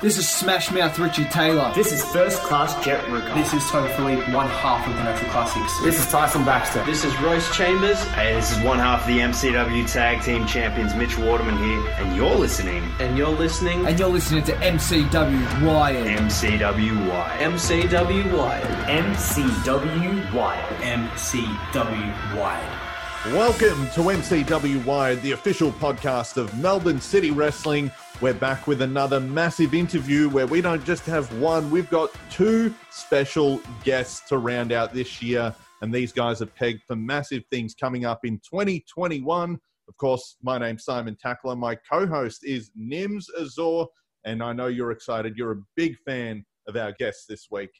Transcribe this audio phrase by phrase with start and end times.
[0.00, 1.72] This is Smash Mouth Richie Taylor.
[1.74, 3.34] This is First Class Jet Ruka.
[3.34, 5.80] This is Tome Filip, one half of the Natural Classics.
[5.82, 6.84] This is Tyson Baxter.
[6.84, 8.00] This is Royce Chambers.
[8.10, 12.14] Hey, this is one half of the MCW Tag Team Champions, Mitch Waterman here, and
[12.14, 12.84] you're listening.
[13.00, 13.88] And you're listening.
[13.88, 16.06] And you're listening to MCW Wired.
[16.06, 17.52] MCW Wired.
[17.54, 18.66] MCW Wired.
[18.86, 20.76] MCW Wired.
[20.76, 22.78] MCW Wired.
[23.34, 27.90] Welcome to MCW Wired, the official podcast of Melbourne City Wrestling.
[28.20, 32.74] We're back with another massive interview where we don't just have one, we've got two
[32.90, 35.54] special guests to round out this year.
[35.82, 39.56] And these guys are pegged for massive things coming up in 2021.
[39.86, 41.54] Of course, my name's Simon Tackler.
[41.54, 43.84] My co host is Nims Azor.
[44.24, 45.36] And I know you're excited.
[45.36, 47.70] You're a big fan of our guests this week.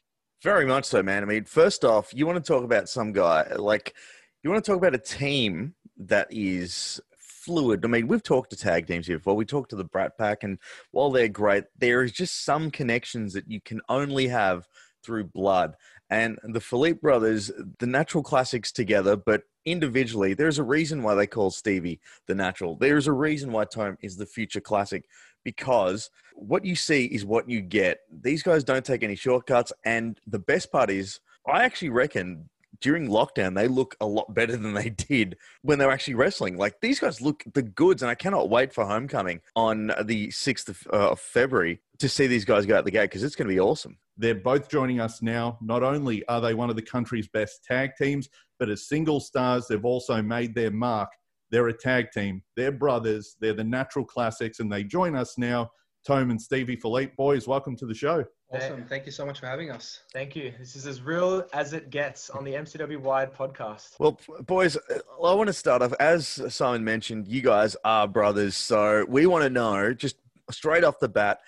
[0.41, 1.21] Very much so, man.
[1.21, 3.93] I mean, first off, you want to talk about some guy, like,
[4.41, 7.01] you want to talk about a team that is
[7.49, 7.83] fluid.
[7.83, 9.35] I mean, we've talked to tag teams here before.
[9.35, 10.59] We talked to the Brat Pack, and
[10.91, 14.67] while they're great, there is just some connections that you can only have
[15.03, 15.73] through blood.
[16.11, 21.25] And the Filip brothers, the natural classics together, but individually, there's a reason why they
[21.25, 22.75] call Stevie the natural.
[22.75, 25.05] There's a reason why Tome is the future classic
[25.43, 28.01] because what you see is what you get.
[28.11, 29.73] These guys don't take any shortcuts.
[29.85, 32.47] And the best part is, I actually reckon
[32.81, 36.57] during lockdown, they look a lot better than they did when they were actually wrestling.
[36.57, 40.69] Like these guys look the goods, and I cannot wait for homecoming on the 6th
[40.69, 43.53] of, uh, February to see these guys go out the gate because it's going to
[43.53, 43.97] be awesome.
[44.17, 45.57] They're both joining us now.
[45.61, 49.67] Not only are they one of the country's best tag teams, but as single stars,
[49.67, 51.09] they've also made their mark.
[51.51, 52.43] They're a tag team.
[52.55, 53.35] They're brothers.
[53.39, 55.69] They're the natural classics, and they join us now.
[56.05, 58.23] Tom and Stevie Filip, boys, welcome to the show.
[58.51, 58.83] Awesome.
[58.85, 59.99] Thank you so much for having us.
[60.11, 60.51] Thank you.
[60.57, 63.91] This is as real as it gets on the MCW Wired podcast.
[63.99, 65.93] Well, boys, I want to start off.
[65.99, 68.57] As Simon mentioned, you guys are brothers.
[68.57, 70.15] So we want to know, just
[70.49, 71.41] straight off the bat,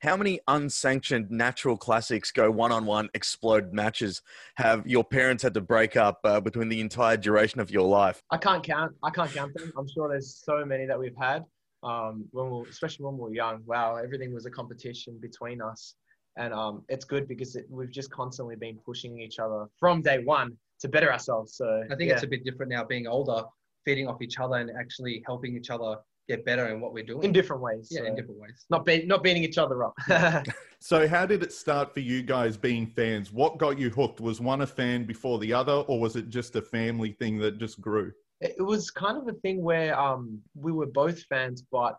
[0.00, 4.22] how many unsanctioned natural classics go one on one explode matches
[4.56, 8.20] have your parents had to break up uh, between the entire duration of your life?
[8.32, 8.96] I can't count.
[9.04, 9.72] I can't count them.
[9.76, 11.44] I'm sure there's so many that we've had.
[11.84, 15.94] Um, when we especially when we were young, wow, everything was a competition between us
[16.38, 20.24] and um, it's good because it, we've just constantly been pushing each other from day
[20.24, 21.56] one to better ourselves.
[21.56, 22.14] So I think yeah.
[22.14, 23.42] it's a bit different now, being older,
[23.84, 25.96] feeding off each other and actually helping each other
[26.28, 27.88] get better in what we're doing in different ways.
[27.90, 28.66] Yeah, so in different ways.
[28.70, 29.94] Not be- not beating each other up.
[30.80, 33.32] so how did it start for you guys being fans?
[33.32, 34.20] What got you hooked?
[34.20, 37.58] Was one a fan before the other, or was it just a family thing that
[37.58, 38.12] just grew?
[38.40, 41.98] It was kind of a thing where um, we were both fans, but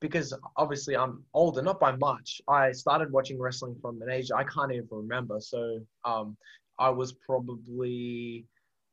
[0.00, 2.40] because obviously I'm older, not by much.
[2.48, 5.40] I started watching wrestling from an age I can't even remember.
[5.40, 6.36] So um,
[6.78, 8.44] I was probably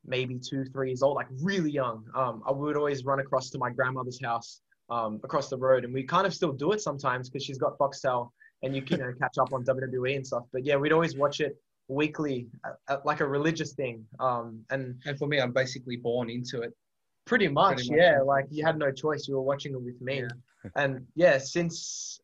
[0.06, 2.06] maybe two, three years old, like really young.
[2.16, 5.94] Um, I would always run across to my grandmother's house um, across the road, and
[5.94, 8.30] we kind of still do it sometimes because she's got Foxtel,
[8.63, 10.44] and you can you know, catch up on WWE and stuff.
[10.53, 11.58] But yeah, we'd always watch it
[11.90, 14.06] weekly, uh, uh, like a religious thing.
[14.19, 16.74] Um, and and for me, I'm basically born into it.
[17.25, 18.22] Pretty much, Pretty much yeah.
[18.22, 20.22] Like you had no choice; you were watching it with me.
[20.22, 20.28] Yeah
[20.75, 22.19] and yeah, since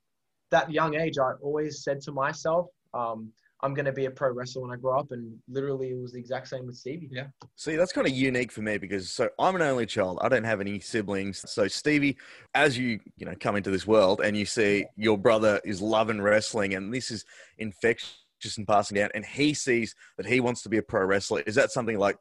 [0.51, 4.31] that young age, I always said to myself, um, I'm going to be a pro
[4.31, 5.11] wrestler when I grow up.
[5.11, 7.09] And literally, it was the exact same with Stevie.
[7.11, 7.27] Yeah.
[7.55, 10.19] See, that's kind of unique for me because so I'm an only child.
[10.21, 11.43] I don't have any siblings.
[11.49, 12.17] So Stevie,
[12.55, 16.21] as you you know come into this world and you see your brother is loving
[16.21, 17.25] wrestling, and this is
[17.57, 18.15] infectious
[18.57, 21.41] and passing down, and he sees that he wants to be a pro wrestler.
[21.41, 22.17] Is that something like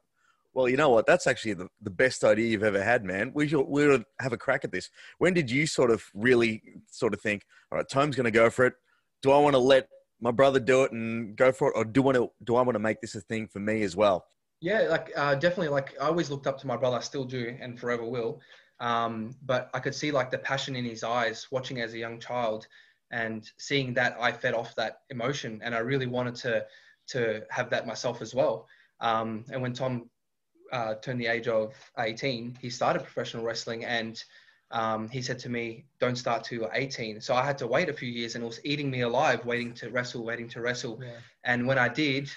[0.53, 1.05] well, you know what?
[1.05, 3.31] That's actually the, the best idea you've ever had, man.
[3.33, 4.89] We should, we should have a crack at this.
[5.19, 8.49] When did you sort of really sort of think, all right, Tome's going to go
[8.49, 8.73] for it.
[9.21, 9.87] Do I want to let
[10.21, 12.75] my brother do it and go for it, or do want to do I want
[12.75, 14.25] to make this a thing for me as well?
[14.61, 15.69] Yeah, like uh, definitely.
[15.69, 16.97] Like I always looked up to my brother.
[16.97, 18.41] I still do, and forever will.
[18.79, 22.19] Um, but I could see like the passion in his eyes, watching as a young
[22.19, 22.67] child,
[23.11, 26.65] and seeing that I fed off that emotion, and I really wanted to
[27.07, 28.67] to have that myself as well.
[29.01, 30.09] Um, and when Tome
[30.71, 34.23] uh, turned the age of 18, he started professional wrestling and
[34.71, 37.21] um, he said to me, don't start till 18.
[37.21, 39.73] So I had to wait a few years and it was eating me alive, waiting
[39.75, 40.99] to wrestle, waiting to wrestle.
[41.01, 41.13] Yeah.
[41.43, 42.29] And when I did,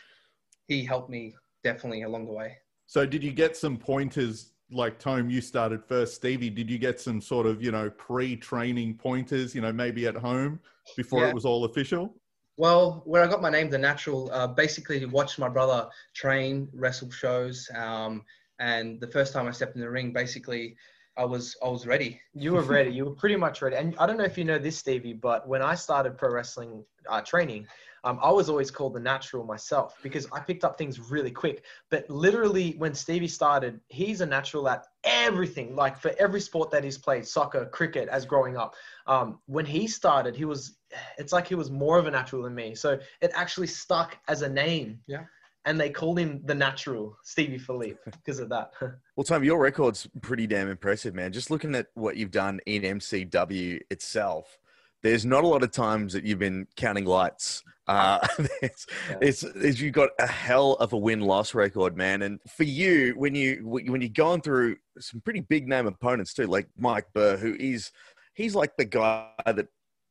[0.66, 2.56] he helped me definitely along the way.
[2.86, 6.98] So did you get some pointers like Tome, you started first, Stevie, did you get
[6.98, 10.58] some sort of, you know, pre-training pointers, you know, maybe at home
[10.96, 11.28] before yeah.
[11.28, 12.14] it was all official?
[12.62, 17.10] Well, where I got my name, The Natural, uh, basically watched my brother train, wrestle
[17.10, 17.68] shows.
[17.74, 18.24] Um,
[18.60, 20.76] and the first time I stepped in the ring, basically,
[21.16, 22.20] I was I was ready.
[22.34, 22.92] You were ready.
[22.92, 23.74] You were pretty much ready.
[23.74, 26.84] And I don't know if you know this, Stevie, but when I started pro wrestling
[27.08, 27.66] uh, training,
[28.04, 31.64] um, I was always called the natural myself because I picked up things really quick.
[31.88, 36.82] But literally, when Stevie started, he's a natural at everything, like for every sport that
[36.82, 38.74] he's played soccer, cricket, as growing up.
[39.06, 40.78] Um, when he started, he was,
[41.16, 42.74] it's like he was more of a natural than me.
[42.74, 44.98] So it actually stuck as a name.
[45.06, 45.24] Yeah.
[45.64, 48.72] And they called him the natural, Stevie Filip, because of that.
[49.14, 51.32] Well, Tom, your record's pretty damn impressive, man.
[51.32, 54.58] Just looking at what you've done in MCW itself,
[55.02, 57.62] there's not a lot of times that you've been counting lights.
[57.88, 58.18] Uh,
[58.62, 59.18] it's, Yeah.
[59.20, 62.22] it's, it's you've got a hell of a win loss record, man.
[62.22, 66.46] And for you, when you when you're going through some pretty big name opponents too,
[66.46, 67.90] like Mike Burr, who is
[68.34, 69.66] he's like the guy that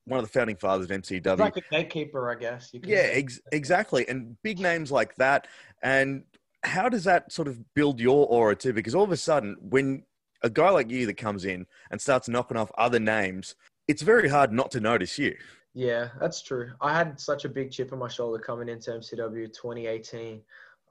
[0.06, 1.30] one of the founding fathers of MCW.
[1.32, 2.72] He's like a gatekeeper, I guess.
[2.74, 4.08] Yeah, ex- exactly.
[4.08, 5.48] And big names like that.
[5.84, 6.24] And
[6.64, 8.74] how does that sort of build your aura too?
[8.74, 10.04] Because all of a sudden, when
[10.44, 13.56] a guy like you that comes in and starts knocking off other names,
[13.88, 15.36] it's very hard not to notice you.
[15.74, 16.72] Yeah, that's true.
[16.82, 20.42] I had such a big chip on my shoulder coming into MCW 2018.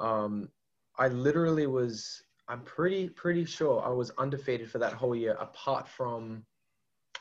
[0.01, 0.49] Um,
[0.99, 5.87] I literally was, I'm pretty, pretty sure I was undefeated for that whole year, apart
[5.87, 6.45] from,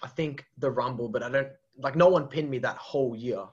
[0.03, 3.43] I think, the Rumble, but I don't, like, no one pinned me that whole year.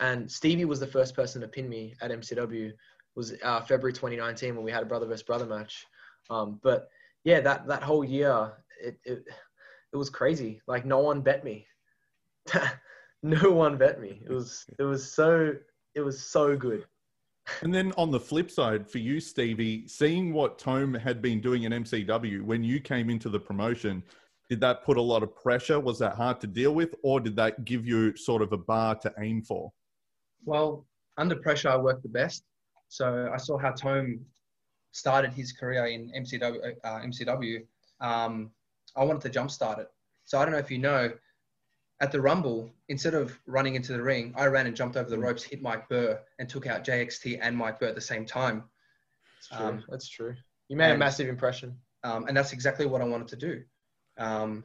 [0.00, 2.72] And Stevie was the first person to pin me at MCW.
[3.14, 5.86] Was uh, February 2019 when we had a brother versus brother match.
[6.30, 6.88] Um, but
[7.24, 9.24] yeah, that, that whole year, it, it,
[9.92, 10.60] it was crazy.
[10.66, 11.66] Like, no one bet me.
[13.22, 14.20] no one bet me.
[14.24, 15.54] It was it was so
[15.94, 16.84] it was so good.
[17.62, 21.64] And then on the flip side, for you, Stevie, seeing what Tome had been doing
[21.64, 24.02] in MCW when you came into the promotion,
[24.48, 25.80] did that put a lot of pressure?
[25.80, 28.94] Was that hard to deal with, or did that give you sort of a bar
[28.96, 29.72] to aim for?
[30.44, 30.86] Well,
[31.18, 32.44] under pressure, I work the best.
[32.88, 34.24] So I saw how Tome
[34.92, 36.74] started his career in MCW.
[36.84, 37.64] Uh, MCW.
[38.00, 38.50] Um,
[38.96, 39.88] I wanted to jumpstart it.
[40.24, 41.12] So I don't know if you know,
[42.02, 45.18] at the Rumble, instead of running into the ring, I ran and jumped over the
[45.18, 48.64] ropes, hit Mike Burr, and took out JXT and Mike Burr at the same time.
[49.36, 49.66] That's true.
[49.66, 50.34] Um, That's true.
[50.68, 51.78] You made a massive impression.
[52.04, 53.62] Um, and that's exactly what I wanted to do.
[54.18, 54.64] Um,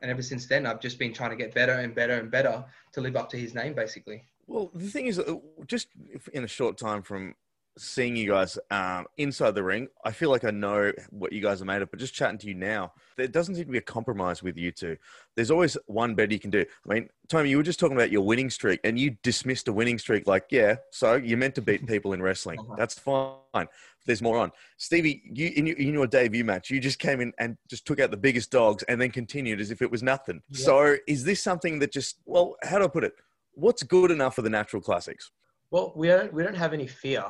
[0.00, 2.64] and ever since then, I've just been trying to get better and better and better
[2.92, 4.24] to live up to his name, basically.
[4.46, 5.34] Well, the thing is, uh,
[5.66, 5.88] just
[6.32, 7.34] in a short time from
[7.78, 11.62] seeing you guys um, inside the ring, I feel like I know what you guys
[11.62, 11.90] are made of.
[11.90, 14.70] But just chatting to you now, there doesn't seem to be a compromise with you
[14.70, 14.96] two.
[15.36, 16.64] There's always one better you can do.
[16.88, 19.72] I mean, Tommy, you were just talking about your winning streak, and you dismissed a
[19.72, 22.58] winning streak like, yeah, so you're meant to beat people in wrestling.
[22.76, 23.68] That's fine.
[24.04, 24.50] There's more on.
[24.78, 28.00] Stevie, you in your, in your debut match, you just came in and just took
[28.00, 30.42] out the biggest dogs, and then continued as if it was nothing.
[30.50, 30.64] Yeah.
[30.64, 33.14] So, is this something that just, well, how do I put it?
[33.54, 35.30] What's good enough for the natural classics?
[35.70, 37.24] Well, we don't we don't have any fear.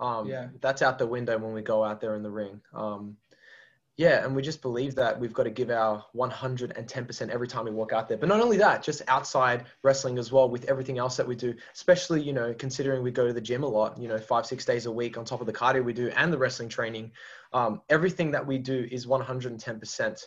[0.00, 0.48] Um, Yeah.
[0.60, 2.60] That's out the window when we go out there in the ring.
[2.74, 3.16] Um,
[4.00, 7.70] yeah, and we just believe that we've got to give our 110% every time we
[7.70, 8.16] walk out there.
[8.16, 11.54] But not only that, just outside wrestling as well with everything else that we do,
[11.74, 14.64] especially, you know, considering we go to the gym a lot, you know, five, six
[14.64, 17.12] days a week on top of the cardio we do and the wrestling training.
[17.52, 20.26] Um, everything that we do is 110%.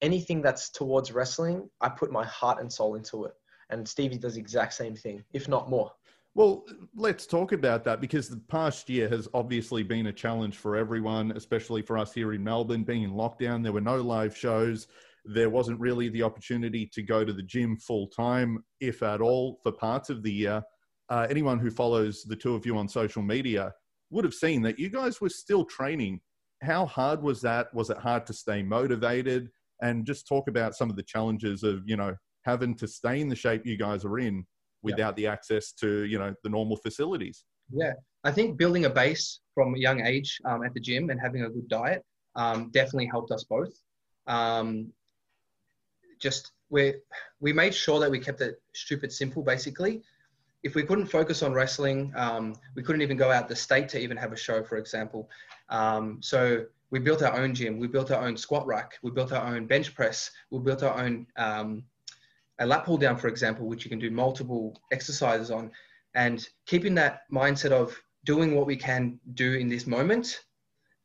[0.00, 3.32] Anything that's towards wrestling, I put my heart and soul into it.
[3.70, 5.90] And Stevie does the exact same thing, if not more.
[6.34, 6.64] Well,
[6.94, 11.32] let's talk about that because the past year has obviously been a challenge for everyone,
[11.32, 12.84] especially for us here in Melbourne.
[12.84, 14.86] Being in lockdown, there were no live shows.
[15.24, 19.58] There wasn't really the opportunity to go to the gym full time, if at all,
[19.62, 20.62] for parts of the year.
[21.10, 23.72] Uh, anyone who follows the two of you on social media
[24.10, 26.20] would have seen that you guys were still training.
[26.62, 27.72] How hard was that?
[27.74, 29.48] Was it hard to stay motivated?
[29.82, 32.14] And just talk about some of the challenges of, you know,
[32.44, 34.46] having to stay in the shape you guys are in
[34.82, 37.92] without the access to you know the normal facilities Yeah,
[38.24, 41.42] I think building a base from a young age um, at the gym and having
[41.42, 42.04] a good diet
[42.36, 43.72] um, definitely helped us both.
[44.26, 44.92] Um,
[46.20, 46.94] just we
[47.40, 49.42] we made sure that we kept it stupid simple.
[49.42, 50.02] Basically,
[50.62, 53.98] if we couldn't focus on wrestling, um, we couldn't even go out the state to
[53.98, 55.28] even have a show, for example.
[55.68, 57.78] Um, so we built our own gym.
[57.78, 58.98] We built our own squat rack.
[59.02, 60.30] We built our own bench press.
[60.50, 61.84] We built our own um,
[62.58, 65.70] a lat pull down, for example, which you can do multiple exercises on,
[66.14, 70.40] and keeping that mindset of doing what we can do in this moment.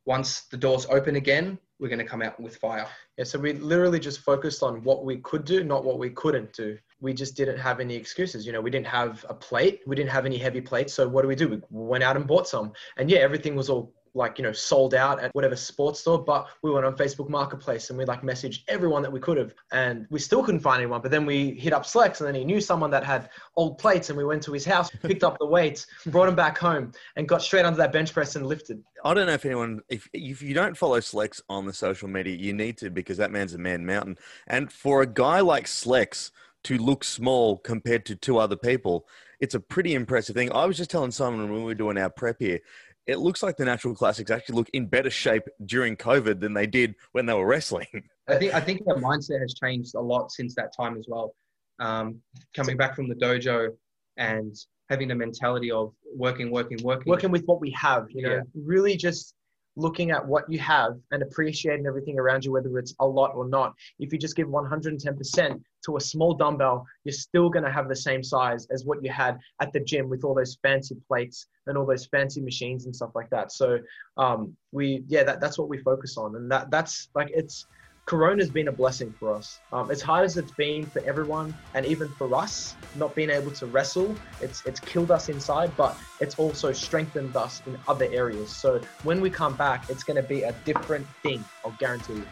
[0.06, 2.88] Once the doors open again, we're going to come out with fire.
[3.18, 6.54] Yeah, so we literally just focused on what we could do, not what we couldn't
[6.54, 6.78] do.
[7.00, 8.46] We just didn't have any excuses.
[8.46, 10.94] You know, we didn't have a plate, we didn't have any heavy plates.
[10.94, 11.50] So what do we do?
[11.50, 12.72] We went out and bought some.
[12.98, 16.48] And yeah, everything was all like you know sold out at whatever sports store but
[16.62, 20.08] we went on facebook marketplace and we like messaged everyone that we could have and
[20.10, 22.62] we still couldn't find anyone but then we hit up slex and then he knew
[22.62, 25.88] someone that had old plates and we went to his house picked up the weights
[26.08, 29.27] brought them back home and got straight under that bench press and lifted I don't
[29.27, 32.77] know if anyone, if if you don't follow Slex on the social media, you need
[32.77, 34.17] to because that man's a man mountain.
[34.48, 36.32] And for a guy like Slex
[36.63, 39.05] to look small compared to two other people,
[39.41, 40.53] it's a pretty impressive thing.
[40.53, 42.62] I was just telling Simon when we were doing our prep here,
[43.08, 46.68] it looks like the Natural Classics actually look in better shape during COVID than they
[46.68, 47.88] did when they were wrestling.
[48.28, 51.36] I think I think their mindset has changed a lot since that time as well.
[51.80, 52.22] Um,
[52.56, 53.70] coming back from the dojo
[54.18, 54.56] and
[54.90, 57.10] having the mentality of working, working, working.
[57.10, 58.42] working with what we have you know Yeah.
[58.54, 59.34] really just
[59.75, 63.48] looking at what you have and appreciating everything around you whether it's a lot or
[63.48, 63.74] not.
[64.00, 67.96] If you just give 110% to a small dumbbell you're still going to have the
[67.96, 71.77] same size as what you had at the gym with all those fancy plates and
[71.77, 73.51] all those fancy machines and stuff like that.
[73.51, 73.80] So
[74.18, 76.36] um, we yeah that, that's what we focus on.
[76.36, 77.65] And that that's like it's
[78.06, 79.62] Corona's been a blessing for us.
[79.72, 83.52] Um, as hard as it's been for everyone, and even for us, not being able
[83.52, 88.50] to wrestle, it's it's killed us inside, but it's also strengthened us in other areas.
[88.50, 91.46] So when we come back, it's going to be a different thing.
[91.64, 92.28] I'll guarantee you.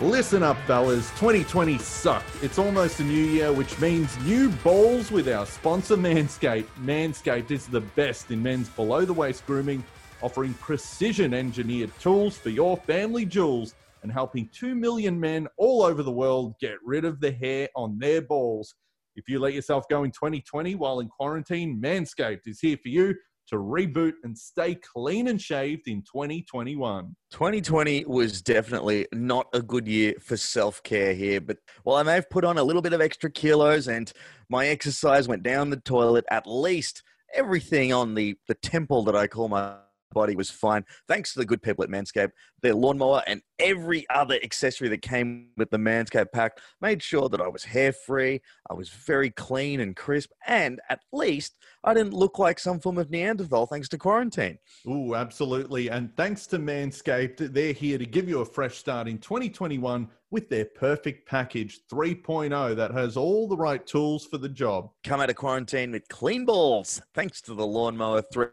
[0.00, 1.08] Listen up, fellas.
[1.10, 2.42] 2020 sucked.
[2.42, 6.66] It's almost a new year, which means new balls with our sponsor, Manscaped.
[6.80, 9.84] Manscaped is the best in men's below the waist grooming,
[10.22, 16.04] offering precision engineered tools for your family jewels and helping 2 million men all over
[16.04, 18.74] the world get rid of the hair on their balls.
[19.16, 23.14] If you let yourself go in 2020 while in quarantine, Manscaped is here for you
[23.48, 27.16] to reboot and stay clean and shaved in 2021.
[27.30, 32.14] 2020 was definitely not a good year for self care here, but while I may
[32.14, 34.12] have put on a little bit of extra kilos and
[34.50, 37.02] my exercise went down the toilet, at least
[37.34, 39.76] everything on the, the temple that I call my
[40.14, 40.84] body was fine.
[41.06, 42.30] Thanks to the good people at Manscaped,
[42.62, 47.40] their lawnmower and every other accessory that came with the Manscaped pack made sure that
[47.40, 48.40] I was hair free,
[48.70, 52.98] I was very clean and crisp, and at least I didn't look like some form
[52.98, 54.58] of Neanderthal thanks to quarantine.
[54.88, 55.88] Ooh, absolutely.
[55.88, 60.48] And thanks to Manscaped, they're here to give you a fresh start in 2021 with
[60.48, 64.90] their perfect package 3.0 that has all the right tools for the job.
[65.04, 68.50] come out of quarantine with clean balls thanks to the lawnmower 3.0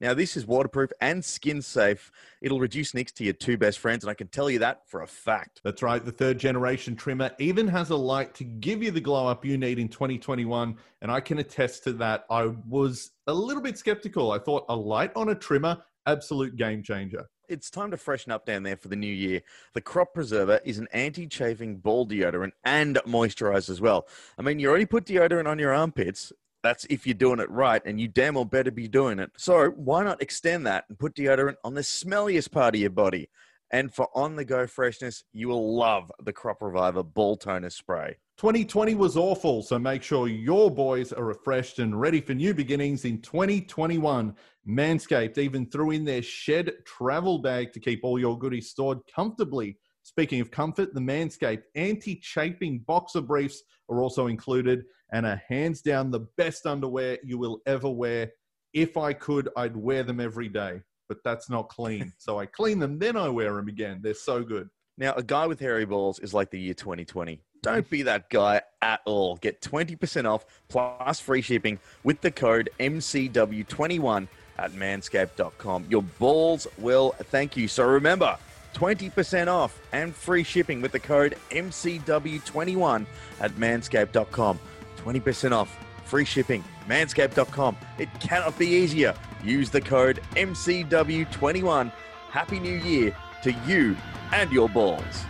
[0.00, 2.10] now this is waterproof and skin safe
[2.40, 5.02] it'll reduce nicks to your two best friends and i can tell you that for
[5.02, 8.90] a fact That's right, the third generation trimmer even has a light to give you
[8.90, 10.76] the glow up you need in 2021.
[11.00, 12.24] And I can attest to that.
[12.30, 14.32] I was a little bit skeptical.
[14.32, 17.28] I thought a light on a trimmer, absolute game changer.
[17.48, 19.40] it's time to freshen up down there for the new year.
[19.74, 24.06] The Crop Preserver is an anti chafing ball deodorant and moisturizer as well.
[24.38, 26.32] I mean, you already put deodorant on your armpits.
[26.62, 29.30] That's if you're doing it right, and you damn well better be doing it.
[29.36, 33.28] So, why not extend that and put deodorant on the smelliest part of your body?
[33.72, 38.16] And for on the go freshness, you will love the Crop Reviver Ball Toner Spray.
[38.36, 43.04] 2020 was awful, so make sure your boys are refreshed and ready for new beginnings
[43.04, 44.34] in 2021.
[44.68, 49.78] Manscaped even threw in their shed travel bag to keep all your goodies stored comfortably.
[50.02, 55.82] Speaking of comfort, the Manscaped anti chafing boxer briefs are also included and are hands
[55.82, 58.32] down the best underwear you will ever wear.
[58.72, 62.12] If I could, I'd wear them every day, but that's not clean.
[62.18, 64.00] so I clean them, then I wear them again.
[64.02, 64.68] They're so good.
[64.98, 67.40] Now, a guy with hairy balls is like the year 2020.
[67.62, 69.36] Don't be that guy at all.
[69.36, 74.26] Get 20% off plus free shipping with the code MCW21
[74.58, 75.86] at manscaped.com.
[75.88, 77.68] Your balls will thank you.
[77.68, 78.36] So remember,
[78.74, 83.06] 20% off and free shipping with the code MCW21
[83.40, 84.58] at manscaped.com.
[84.96, 87.76] 20% off, free shipping, manscaped.com.
[87.98, 89.14] It cannot be easier.
[89.44, 91.92] Use the code MCW21.
[92.30, 93.96] Happy New Year to you
[94.32, 95.24] and your balls.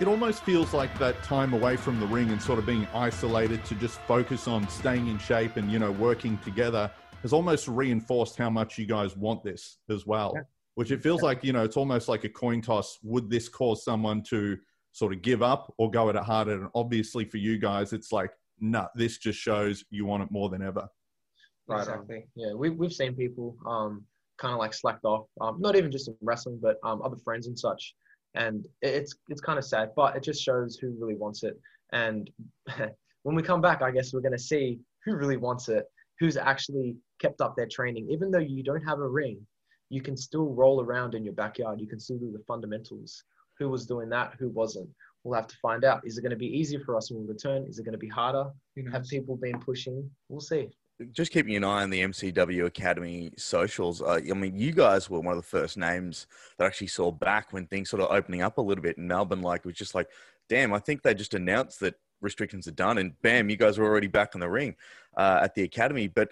[0.00, 3.64] it almost feels like that time away from the ring and sort of being isolated
[3.64, 6.90] to just focus on staying in shape and you know working together
[7.22, 10.42] has almost reinforced how much you guys want this as well Yeah.
[10.76, 13.84] Which it feels like you know it's almost like a coin toss would this cause
[13.84, 14.56] someone to
[14.92, 18.12] sort of give up or go at it harder and obviously for you guys it's
[18.12, 18.30] like
[18.60, 20.88] nah this just shows you want it more than ever
[21.68, 21.80] Right.
[21.80, 22.26] Exactly.
[22.36, 24.04] Yeah, we, we've seen people um,
[24.38, 27.48] kind of like slacked off, um, not even just in wrestling, but um, other friends
[27.48, 27.94] and such.
[28.34, 31.58] And it's it's kind of sad, but it just shows who really wants it.
[31.92, 32.30] And
[33.22, 35.86] when we come back, I guess we're going to see who really wants it,
[36.20, 38.08] who's actually kept up their training.
[38.10, 39.40] Even though you don't have a ring,
[39.88, 41.80] you can still roll around in your backyard.
[41.80, 43.22] You can still do the fundamentals.
[43.58, 44.34] Who was doing that?
[44.38, 44.88] Who wasn't?
[45.24, 46.02] We'll have to find out.
[46.04, 47.64] Is it going to be easier for us when we return?
[47.64, 48.50] Is it going to be harder?
[48.74, 48.92] Who knows?
[48.92, 50.08] Have people been pushing?
[50.28, 50.70] We'll see.
[51.12, 54.02] just keeping an eye on the MCW Academy socials.
[54.02, 56.26] Uh, I mean, you guys were one of the first names
[56.58, 59.08] that I actually saw back when things sort of opening up a little bit in
[59.08, 59.42] Melbourne.
[59.42, 60.08] Like, it was just like,
[60.48, 63.86] damn, I think they just announced that restrictions are done, and bam, you guys were
[63.86, 64.74] already back in the ring
[65.16, 66.08] uh, at the academy.
[66.08, 66.30] But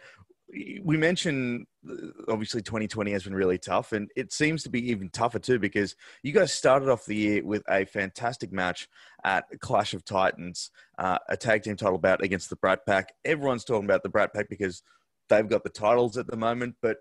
[0.83, 1.95] we mentioned uh,
[2.29, 5.97] obviously 2020 has been really tough, and it seems to be even tougher too because
[6.23, 8.89] you guys started off the year with a fantastic match
[9.25, 13.13] at Clash of Titans, uh, a tag team title bout against the Brat Pack.
[13.25, 14.83] Everyone's talking about the Brat Pack because
[15.29, 16.99] they've got the titles at the moment, but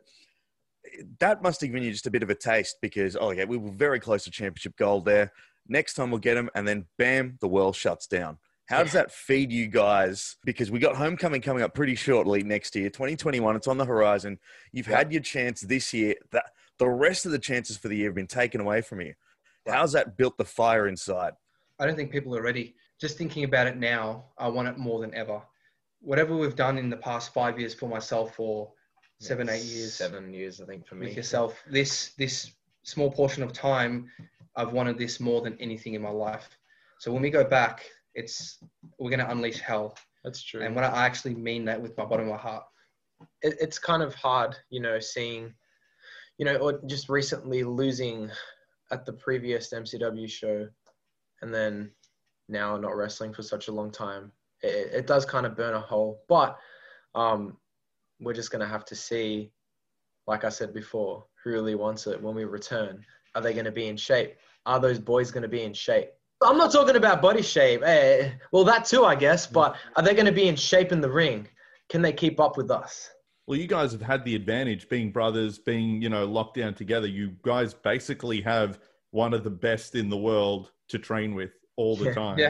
[1.19, 3.57] that must have given you just a bit of a taste because oh yeah, we
[3.57, 5.31] were very close to championship gold there.
[5.67, 8.37] Next time we'll get them, and then bam, the world shuts down.
[8.69, 10.37] How does that feed you guys?
[10.45, 13.55] Because we got homecoming coming up pretty shortly next year, 2021.
[13.55, 14.39] It's on the horizon.
[14.71, 16.15] You've had your chance this year.
[16.31, 16.45] That
[16.79, 19.13] the rest of the chances for the year have been taken away from you.
[19.67, 21.33] How's that built the fire inside?
[21.79, 22.75] I don't think people are ready.
[22.99, 25.41] Just thinking about it now, I want it more than ever.
[25.99, 28.71] Whatever we've done in the past five years for myself, or
[29.19, 31.07] seven, eight years, seven years, I think, for me.
[31.07, 32.51] with yourself, this this
[32.83, 34.09] small portion of time,
[34.55, 36.57] I've wanted this more than anything in my life.
[36.99, 38.59] So when we go back, it's
[38.99, 39.95] we're gonna unleash hell.
[40.23, 40.61] That's true.
[40.61, 42.63] And when I actually mean that with my bottom of my heart.
[43.41, 45.53] it, it's kind of hard, you know, seeing,
[46.37, 48.29] you know, or just recently losing
[48.91, 50.67] at the previous MCW show,
[51.41, 51.91] and then
[52.47, 54.31] now not wrestling for such a long time.
[54.61, 56.57] It, it does kind of burn a hole, but
[57.15, 57.57] um,
[58.19, 59.51] we're just gonna have to see,
[60.27, 63.03] like I said before, who really wants it when we return.
[63.35, 64.35] Are they going to be in shape?
[64.65, 66.09] Are those boys going to be in shape?
[66.45, 67.81] I'm not talking about body shape.
[67.83, 69.47] Eh, well, that too, I guess.
[69.47, 71.47] But are they going to be in shape in the ring?
[71.89, 73.09] Can they keep up with us?
[73.47, 77.07] Well, you guys have had the advantage being brothers, being, you know, locked down together.
[77.07, 78.79] You guys basically have
[79.11, 82.13] one of the best in the world to train with all the Yeah.
[82.13, 82.39] time.
[82.39, 82.49] Yeah.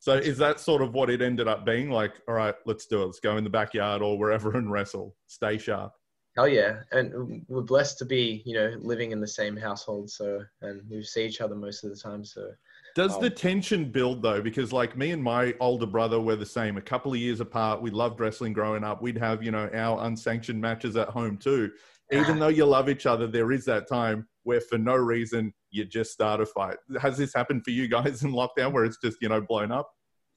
[0.00, 1.88] So is that sort of what it ended up being?
[1.90, 3.06] Like, all right, let's do it.
[3.06, 5.14] Let's go in the backyard or wherever and wrestle.
[5.28, 5.92] Stay sharp.
[6.36, 10.10] Hell yeah, and we're blessed to be, you know, living in the same household.
[10.10, 12.24] So, and we see each other most of the time.
[12.24, 12.50] So,
[12.94, 14.42] Does the Um, tension build though?
[14.42, 16.76] Because like me and my older brother were the same.
[16.76, 17.80] A couple of years apart.
[17.80, 19.00] We loved wrestling growing up.
[19.00, 21.72] We'd have, you know, our unsanctioned matches at home too.
[22.10, 25.86] Even though you love each other, there is that time where for no reason you
[25.86, 26.76] just start a fight.
[27.00, 29.90] Has this happened for you guys in lockdown where it's just, you know, blown up?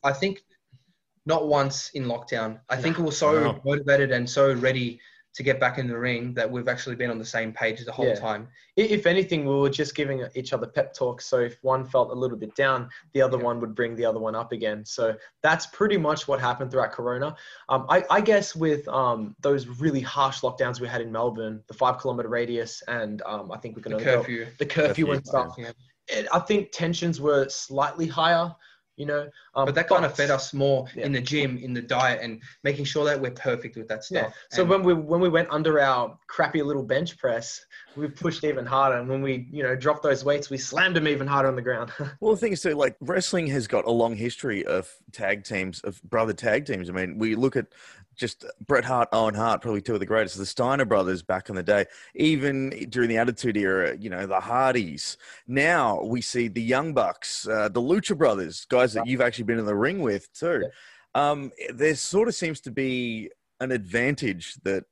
[0.03, 0.41] I think
[1.25, 2.61] not once in lockdown.
[2.69, 3.61] I think we were so Wow.
[3.65, 5.01] motivated and so ready
[5.35, 7.91] to get back in the ring that we've actually been on the same page the
[7.91, 8.15] whole Yeah.
[8.15, 8.47] time.
[8.77, 11.25] if anything, we were just giving each other pep talks.
[11.25, 13.43] So, if one felt a little bit down, the other Yeah.
[13.43, 14.83] one would bring the other one up again.
[14.85, 17.35] So, that's pretty much what happened throughout Corona.
[17.69, 21.73] Um, I, I guess with um, those really harsh lockdowns we had in Melbourne, the
[21.73, 24.47] five kilometer radius, and um, I think we can The only go- curfew.
[24.59, 25.55] the curfew and stuff.
[25.57, 25.71] Yeah.
[26.07, 28.53] It, I think tensions were slightly higher,
[28.97, 29.29] you know.
[29.55, 31.05] Um, But that kind of fed us more Yeah.
[31.05, 34.27] in the gym, in the diet, and making sure that we're perfect with that stuff.
[34.27, 34.33] Yeah.
[34.51, 38.43] So And when we when we went under our crappy little bench press, we pushed
[38.43, 41.47] even harder, and when we you know dropped those weights, we slammed them even harder
[41.47, 41.91] on the ground.
[42.21, 45.81] Well, the thing is, too, like wrestling has got a long history of tag teams,
[45.81, 46.89] of brother tag teams.
[46.89, 47.67] I mean, we look at
[48.15, 51.55] just Bret Hart, Owen Hart, probably two of the greatest, the Steiner brothers back in
[51.55, 55.17] the day, even during the Attitude Era, you know, the Hardys.
[55.47, 59.59] Now we see the Young Bucks, uh, the Lucha brothers, guys that you've actually been
[59.59, 60.63] in the ring with too.
[61.13, 63.29] Um, there sort of seems to be
[63.59, 64.85] an advantage that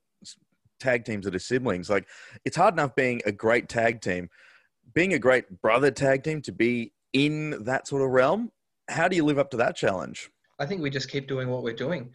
[0.84, 2.06] tag teams that are siblings, like
[2.46, 4.30] it's hard enough being a great tag team,
[4.94, 8.52] being a great brother tag team to be in that sort of realm.
[8.90, 10.30] How do you live up to that challenge?
[10.60, 12.14] I think we just keep doing what we're doing.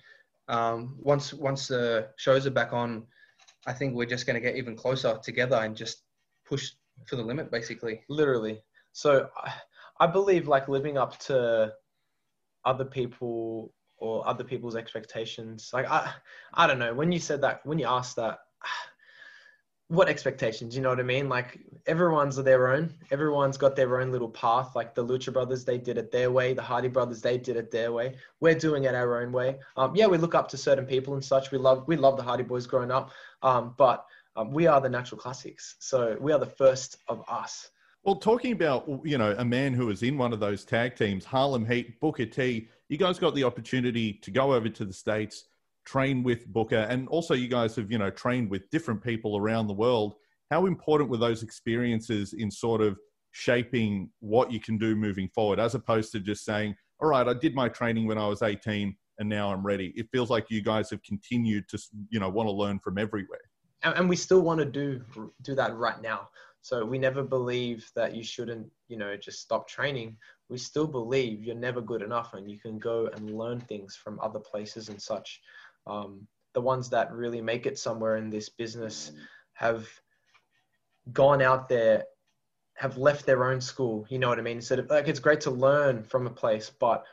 [0.49, 3.07] Um, once once the shows are back on,
[3.67, 6.03] I think we're just going to get even closer together and just
[6.47, 6.71] push
[7.07, 8.03] for the limit, basically.
[8.09, 8.61] Literally.
[8.93, 9.61] So I-
[10.01, 11.73] I believe like living up to
[12.65, 15.71] other people or other people's expectations.
[15.73, 16.13] Like I
[16.55, 16.95] I don't know.
[16.95, 18.39] When you said that, when you asked that,
[19.89, 20.77] what expectations?
[20.77, 21.29] You know what I mean?
[21.29, 22.95] Like everyone's their own.
[23.11, 24.77] Everyone's got their own little path.
[24.77, 26.53] Like the Lucha Brothers, they did it their way.
[26.53, 28.17] The Hardy Brothers, they did it their way.
[28.41, 29.59] We're doing it our own way.
[29.77, 31.51] Um, yeah, we look up to certain people and such.
[31.51, 33.13] We love we love the Hardy Boys growing up.
[33.43, 34.05] Um, but
[34.37, 35.77] um, we are the natural classics.
[35.79, 37.71] So we are the first of us.
[38.05, 41.25] Well, talking about you know a man who was in one of those tag teams,
[41.25, 42.69] Harlem Heat, Booker T.
[42.89, 45.45] You guys got the opportunity to go over to the states,
[45.89, 49.67] train with Booker, and also you guys have you know trained with different people around
[49.67, 50.15] the world.
[50.51, 52.99] How important were those experiences in sort of
[53.33, 57.33] shaping what you can do moving forward, as opposed to just saying, "All right, I
[57.33, 60.61] did my training when I was 18, and now I'm ready." It feels like you
[60.61, 61.79] guys have continued to
[62.11, 63.47] you know want to learn from everywhere.
[63.85, 65.03] and, we still want to do
[65.43, 66.29] do that right now.
[66.61, 70.17] So we never believe that you shouldn't, you know, just stop training.
[70.51, 74.19] We still believe you're never good enough, and you can go and learn things from
[74.21, 75.41] other places and such.
[75.89, 79.13] Um, the ones that really make it somewhere in this business
[79.53, 79.89] have
[81.13, 82.05] gone out there
[82.75, 84.57] have left their own school you know what i mean?
[84.57, 87.05] Instead of like it's great to learn from a place but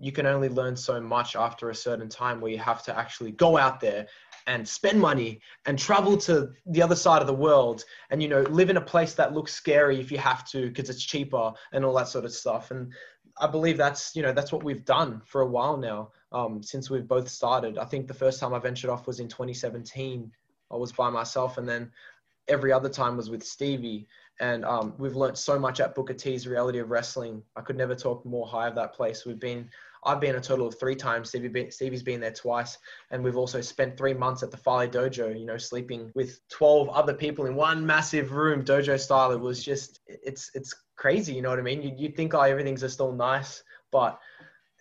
[0.00, 3.32] you can only learn so much after a certain time where you have to actually
[3.32, 4.06] go out there
[4.46, 8.42] and spend money and travel to the other side of the world and you know
[8.42, 11.84] live in a place that looks scary if you have to because it's cheaper and
[11.84, 12.70] all that sort of stuff.
[12.70, 12.92] And
[13.38, 16.90] i believe that's you know that's what we've done for a while now um, since
[16.90, 20.30] we've both started i think the first time i ventured off was in 2017
[20.70, 21.90] i was by myself and then
[22.48, 24.06] every other time was with stevie
[24.40, 27.42] and um, we've learned so much at Booker T's Reality of Wrestling.
[27.56, 29.24] I could never talk more high of that place.
[29.24, 29.70] We've been,
[30.04, 31.30] I've been a total of three times.
[31.30, 32.76] Stevie been, Stevie's been there twice,
[33.10, 35.38] and we've also spent three months at the Fale Dojo.
[35.38, 39.32] You know, sleeping with twelve other people in one massive room, dojo style.
[39.32, 41.32] It was just, it's it's crazy.
[41.32, 41.82] You know what I mean?
[41.82, 44.20] You you think oh everything's just all nice, but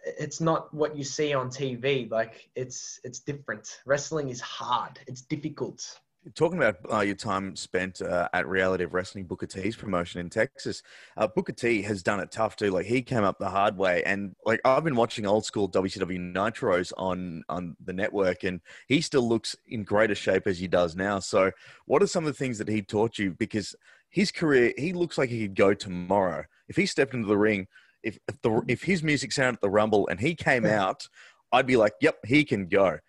[0.05, 2.09] it's not what you see on TV.
[2.09, 3.81] Like it's it's different.
[3.85, 4.99] Wrestling is hard.
[5.07, 5.99] It's difficult.
[6.33, 10.31] Talking about uh, your time spent uh, at Reality of Wrestling, Booker T's promotion in
[10.31, 10.81] Texas,
[11.17, 12.71] uh, Booker T has done it tough too.
[12.71, 16.33] Like he came up the hard way, and like I've been watching old school WCW
[16.33, 20.95] Nitros on on the network, and he still looks in greater shape as he does
[20.95, 21.19] now.
[21.19, 21.51] So,
[21.85, 23.35] what are some of the things that he taught you?
[23.37, 23.75] Because
[24.09, 27.67] his career, he looks like he could go tomorrow if he stepped into the ring.
[28.05, 31.09] If if, the, if his music sounded at the Rumble and he came out,
[31.51, 32.99] I'd be like, "Yep, he can go."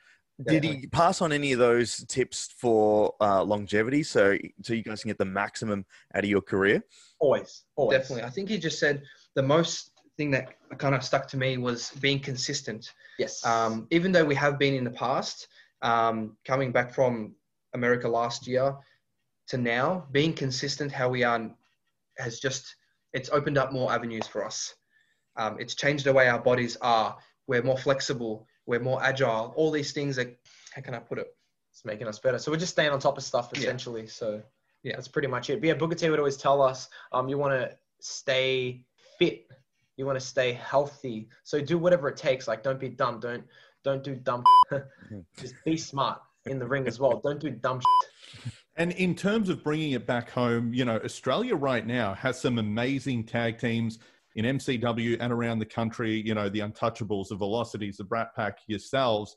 [0.44, 5.02] Did he pass on any of those tips for uh, longevity, so so you guys
[5.02, 6.82] can get the maximum out of your career?
[7.20, 7.98] Always, always.
[7.98, 8.24] Definitely.
[8.24, 9.02] I think he just said
[9.34, 12.92] the most thing that kind of stuck to me was being consistent.
[13.18, 13.44] Yes.
[13.46, 15.48] Um, even though we have been in the past,
[15.80, 17.34] um, coming back from
[17.72, 18.76] America last year
[19.48, 21.50] to now, being consistent how we are
[22.18, 22.76] has just
[23.14, 24.74] it's opened up more avenues for us.
[25.36, 27.16] Um, it's changed the way our bodies are.
[27.46, 29.54] We're more flexible we're more agile.
[29.56, 30.30] All these things are,
[30.74, 31.28] how can I put it?
[31.70, 32.38] It's making us better.
[32.38, 34.02] So we're just staying on top of stuff essentially.
[34.02, 34.08] Yeah.
[34.10, 34.42] So
[34.82, 35.60] yeah, that's pretty much it.
[35.60, 38.82] But yeah, Booker T would always tell us, um, you want to stay
[39.18, 39.46] fit,
[39.96, 41.28] you want to stay healthy.
[41.44, 42.48] So do whatever it takes.
[42.48, 43.20] Like don't be dumb.
[43.20, 43.44] Don't
[43.84, 44.44] don't do dumb.
[45.38, 47.20] just be smart in the ring as well.
[47.22, 47.80] Don't do dumb.
[47.80, 48.52] Shit.
[48.78, 52.58] And in terms of bringing it back home, you know, Australia right now has some
[52.58, 53.98] amazing tag teams
[54.36, 58.58] in MCW and around the country, you know, the Untouchables, the Velocities, the Brat Pack,
[58.66, 59.36] yourselves.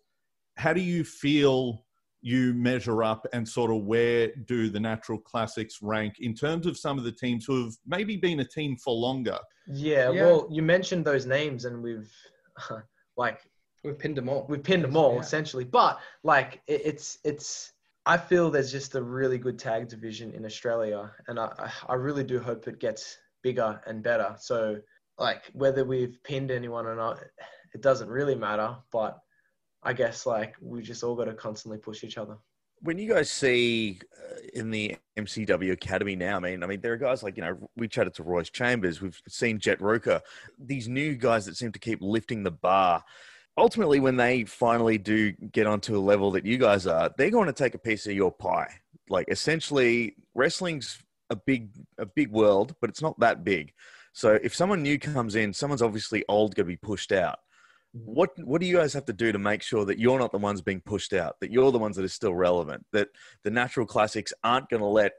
[0.57, 1.85] How do you feel
[2.21, 6.77] you measure up and sort of where do the natural classics rank in terms of
[6.77, 9.37] some of the teams who have maybe been a team for longer?
[9.67, 10.25] Yeah, yeah.
[10.25, 12.11] well, you mentioned those names and we've
[13.17, 13.39] like
[13.85, 14.45] we've pinned them all.
[14.49, 15.21] We've pinned them all yeah.
[15.21, 17.71] essentially, but like it, it's it's.
[18.05, 22.25] I feel there's just a really good tag division in Australia, and I I really
[22.25, 24.35] do hope it gets bigger and better.
[24.39, 24.77] So
[25.17, 27.19] like whether we've pinned anyone or not,
[27.73, 28.75] it doesn't really matter.
[28.91, 29.19] But
[29.83, 32.37] I guess like we just all got to constantly push each other.
[32.81, 36.93] When you guys see uh, in the MCW Academy now, I mean, I mean, there
[36.93, 40.21] are guys like you know we chatted to Royce Chambers, we've seen Jet Ruka,
[40.57, 43.03] these new guys that seem to keep lifting the bar.
[43.57, 47.47] Ultimately, when they finally do get onto a level that you guys are, they're going
[47.47, 48.71] to take a piece of your pie.
[49.09, 53.73] Like essentially, wrestling's a big a big world, but it's not that big.
[54.13, 57.39] So if someone new comes in, someone's obviously old going to be pushed out.
[57.95, 58.11] Mm-hmm.
[58.11, 60.37] What what do you guys have to do to make sure that you're not the
[60.37, 63.09] ones being pushed out, that you're the ones that are still relevant, that
[63.43, 65.13] the natural classics aren't going to let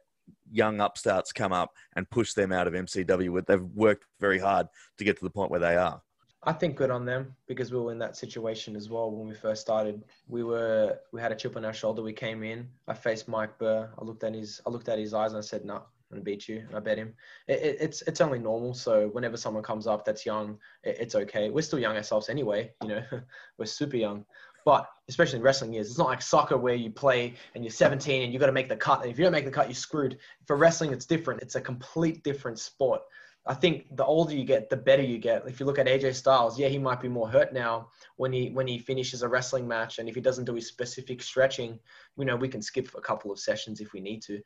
[0.51, 3.45] young upstarts come up and push them out of MCW?
[3.47, 4.69] They've worked very hard
[4.99, 6.01] to get to the point where they are.
[6.43, 9.35] I think good on them because we were in that situation as well when we
[9.35, 10.05] first started.
[10.27, 12.03] We were we had a chip on our shoulder.
[12.03, 12.69] We came in.
[12.89, 13.91] I faced Mike Burr.
[13.99, 16.49] I looked at his I looked at his eyes and I said, "No, and beat
[16.49, 16.65] you.
[16.67, 17.15] And I bet him.
[17.49, 18.75] It, it, it's it's only normal.
[18.75, 21.51] So whenever someone comes up that's young, it, it's okay.
[21.51, 22.73] We're still young ourselves anyway.
[22.83, 23.03] You know,
[23.59, 24.25] we're super young.
[24.65, 28.23] But especially in wrestling years, it's not like soccer where you play and you're 17
[28.23, 29.03] and you got to make the cut.
[29.03, 30.19] And if you don't make the cut, you're screwed.
[30.47, 31.41] For wrestling, it's different.
[31.41, 33.01] It's a complete different sport.
[33.47, 35.47] I think the older you get, the better you get.
[35.47, 38.51] If you look at AJ Styles, yeah, he might be more hurt now when he
[38.51, 41.79] when he finishes a wrestling match, and if he doesn't do his specific stretching,
[42.19, 44.41] you know, we can skip a couple of sessions if we need to.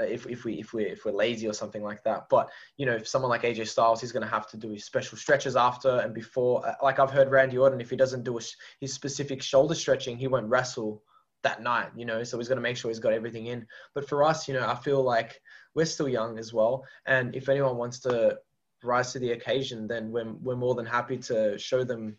[0.00, 2.26] Uh, if, if we if we if we're lazy or something like that.
[2.28, 4.84] But you know, if someone like AJ Styles, he's going to have to do his
[4.84, 6.66] special stretches after and before.
[6.66, 8.38] Uh, like I've heard Randy Orton, if he doesn't do
[8.80, 11.02] his specific shoulder stretching, he won't wrestle
[11.42, 11.90] that night.
[11.94, 13.66] You know, so he's going to make sure he's got everything in.
[13.94, 15.40] But for us, you know, I feel like
[15.74, 18.38] we're still young as well, and if anyone wants to
[18.82, 22.16] rise to the occasion, then we're we're more than happy to show them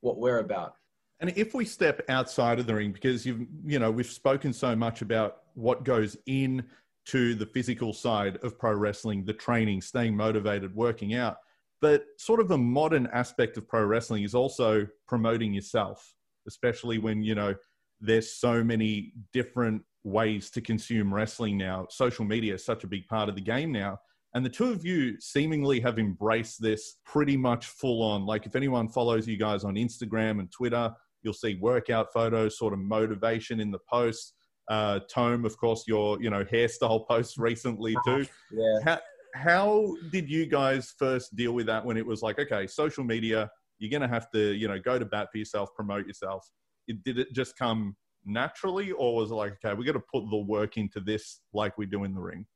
[0.00, 0.74] what we're about.
[1.20, 4.76] And if we step outside of the ring, because you've you know we've spoken so
[4.76, 6.64] much about what goes in
[7.06, 11.36] to the physical side of pro wrestling, the training, staying motivated, working out.
[11.80, 16.14] But sort of a modern aspect of pro wrestling is also promoting yourself,
[16.46, 17.54] especially when, you know,
[18.00, 21.86] there's so many different ways to consume wrestling now.
[21.90, 23.98] Social media is such a big part of the game now.
[24.34, 28.26] And the two of you seemingly have embraced this pretty much full on.
[28.26, 32.72] Like, if anyone follows you guys on Instagram and Twitter, you'll see workout photos, sort
[32.72, 34.34] of motivation in the posts.
[34.68, 38.26] Uh, Tome, of course, your you know hairstyle posts recently too.
[38.52, 38.78] Yeah.
[38.84, 38.98] How,
[39.34, 43.50] how did you guys first deal with that when it was like, okay, social media,
[43.78, 46.48] you're going to have to, you know, go to bat for yourself, promote yourself.
[46.86, 50.28] It, did it just come naturally or was it like, okay, we got to put
[50.30, 52.46] the work into this like we do in the ring?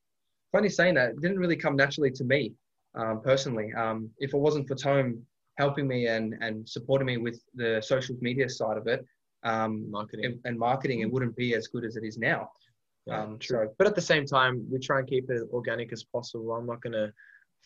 [0.53, 2.55] Funny saying that, it didn't really come naturally to me
[2.95, 3.73] um, personally.
[3.77, 5.23] Um, if it wasn't for Tome
[5.59, 9.05] helping me and, and supporting me with the social media side of it
[9.45, 10.25] um, Marketing.
[10.25, 12.49] and, and marketing, it wouldn't be as good as it is now.
[13.07, 13.67] Yeah, um, true.
[13.67, 16.53] so- But at the same time, we try and keep it organic as possible.
[16.53, 17.13] I'm not gonna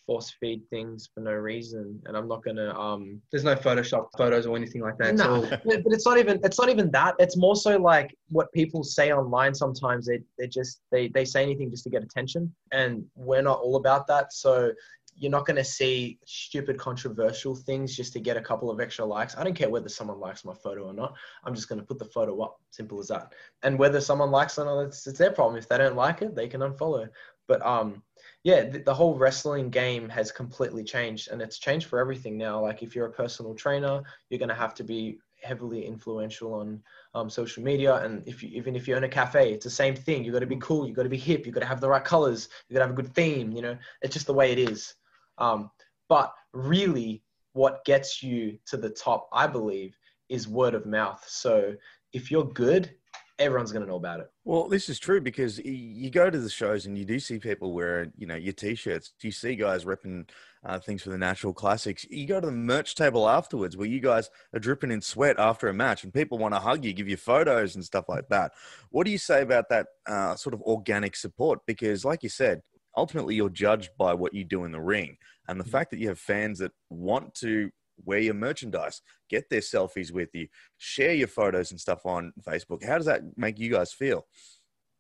[0.07, 3.21] force feed things for no reason, and I'm not gonna um.
[3.31, 5.15] There's no Photoshop photos or anything like that.
[5.15, 7.15] No, all- but but it's not even it's not even that.
[7.19, 9.55] It's more so like what people say online.
[9.55, 13.61] Sometimes they they just they they say anything just to get attention, and we're not
[13.61, 14.33] all about that.
[14.33, 14.73] So
[15.17, 19.05] you're not going to see stupid controversial things just to get a couple of extra
[19.05, 19.37] likes.
[19.37, 21.15] I don't care whether someone likes my photo or not.
[21.45, 22.61] I'm just going to put the photo up.
[22.71, 23.35] Simple as that.
[23.62, 25.59] And whether someone likes it or not, it's, it's their problem.
[25.59, 27.09] If they don't like it, they can unfollow.
[27.47, 28.03] But um,
[28.44, 32.61] yeah, the, the whole wrestling game has completely changed, and it's changed for everything now.
[32.61, 36.81] Like if you're a personal trainer, you're going to have to be heavily influential on
[37.14, 39.94] um, social media and if you even if you own a cafe it's the same
[39.94, 40.24] thing.
[40.24, 41.88] You've got to be cool You've got to be hip You've got to have the
[41.88, 43.76] right colors You've got to have a good theme you know?
[44.02, 44.94] It's just the way it is.
[45.38, 45.70] Um,
[46.09, 47.24] but really
[47.55, 49.96] what gets you to the top i believe
[50.28, 51.22] is word of mouth.
[51.28, 51.74] So
[52.12, 52.94] if you're good
[53.42, 56.48] everyone's going to know about it Well, this is true because you go to the
[56.48, 59.12] shows and you do see people wearing, you know, your t-shirts.
[59.20, 60.28] You see guys repping
[60.64, 62.07] uh, things for the Natural Classics.
[62.09, 65.68] You go to the merch table afterwards where you guys are dripping in sweat after
[65.68, 68.52] a match and people want to hug you, give you photos and stuff like that.
[68.90, 71.61] What do you say about that uh, sort of organic support?
[71.66, 72.62] Because, like you said,
[72.96, 75.16] ultimately you're judged by what you do in the ring,
[75.48, 77.70] and the fact that you have fans that want to
[78.05, 82.85] wear your merchandise, get their selfies with you, share your photos and stuff on Facebook.
[82.85, 84.26] How does that make you guys feel?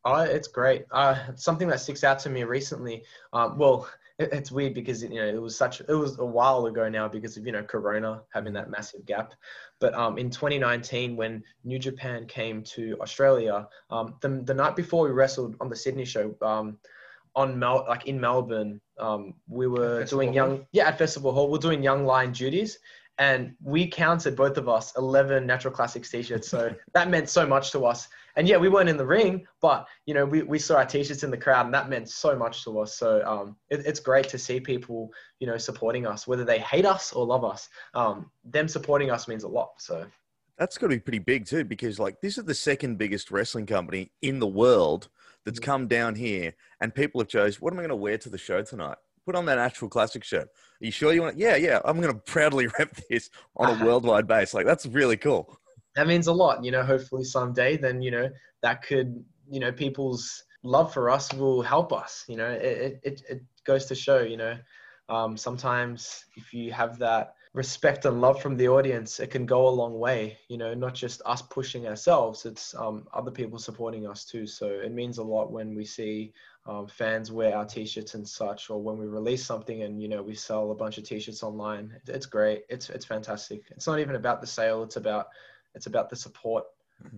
[0.04, 0.84] Oh, it's great.
[0.90, 3.04] Uh, something that sticks out to me recently.
[3.32, 6.66] Um, well, it, it's weird because you know it was such it was a while
[6.66, 9.32] ago now because of you know Corona having that massive gap.
[9.80, 15.04] But um, in 2019, when New Japan came to Australia, um, the the night before
[15.04, 16.78] we wrestled on the Sydney show, um,
[17.34, 20.34] on Mel like in Melbourne, um, we were doing Hall?
[20.34, 21.50] young yeah at Festival Hall.
[21.50, 22.78] We're doing young lion duties.
[23.18, 26.48] And we counted both of us 11 Natural Classics t-shirts.
[26.48, 28.08] So that meant so much to us.
[28.36, 31.22] And yeah, we weren't in the ring, but you know, we, we saw our t-shirts
[31.22, 32.96] in the crowd and that meant so much to us.
[32.96, 36.86] So um, it, it's great to see people, you know, supporting us, whether they hate
[36.86, 37.68] us or love us.
[37.94, 39.72] Um, them supporting us means a lot.
[39.78, 40.06] So
[40.56, 43.66] That's got to be pretty big too, because like this is the second biggest wrestling
[43.66, 45.08] company in the world
[45.44, 47.60] that's come down here, and people have chose.
[47.60, 48.96] What am I going to wear to the show tonight?
[49.24, 50.48] Put on that actual classic shirt.
[50.48, 51.38] Are you sure you want?
[51.38, 51.80] Yeah, yeah.
[51.84, 54.52] I'm going to proudly rep this on a worldwide base.
[54.54, 55.58] Like that's really cool.
[55.94, 58.28] that means a lot, you know, hopefully someday then, you know,
[58.62, 63.22] that could, you know, people's love for us will help us, you know, it, it,
[63.28, 64.56] it goes to show, you know,
[65.08, 69.68] um, sometimes if you have that respect and love from the audience, it can go
[69.68, 74.06] a long way, you know, not just us pushing ourselves, it's um, other people supporting
[74.06, 74.46] us too.
[74.46, 76.32] So it means a lot when we see
[76.64, 80.22] um, fans wear our t-shirts and such, or when we release something and, you know,
[80.22, 81.94] we sell a bunch of t-shirts online.
[82.06, 82.62] It's great.
[82.70, 83.64] It's, it's fantastic.
[83.70, 84.82] It's not even about the sale.
[84.82, 85.26] It's about,
[85.74, 86.64] it's about the support,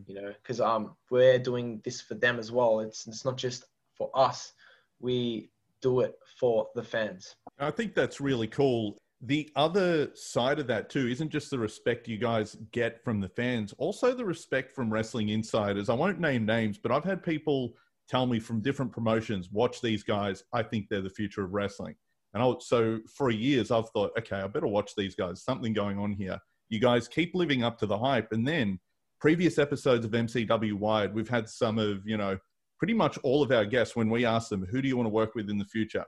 [0.06, 2.80] you know, because um, we're doing this for them as well.
[2.80, 3.66] It's, it's not just
[3.96, 4.52] for us.
[4.98, 7.36] We do it for the fans.
[7.60, 8.96] I think that's really cool.
[9.26, 13.28] The other side of that too isn't just the respect you guys get from the
[13.28, 15.88] fans, also the respect from wrestling insiders.
[15.88, 17.74] I won't name names, but I've had people
[18.06, 20.44] tell me from different promotions, watch these guys.
[20.52, 21.94] I think they're the future of wrestling.
[22.34, 25.42] And I, so for years, I've thought, okay, I better watch these guys.
[25.42, 26.38] Something going on here.
[26.68, 28.30] You guys keep living up to the hype.
[28.32, 28.78] And then
[29.20, 32.36] previous episodes of MCW Wired, we've had some of, you know,
[32.78, 35.14] pretty much all of our guests when we ask them, who do you want to
[35.14, 36.04] work with in the future?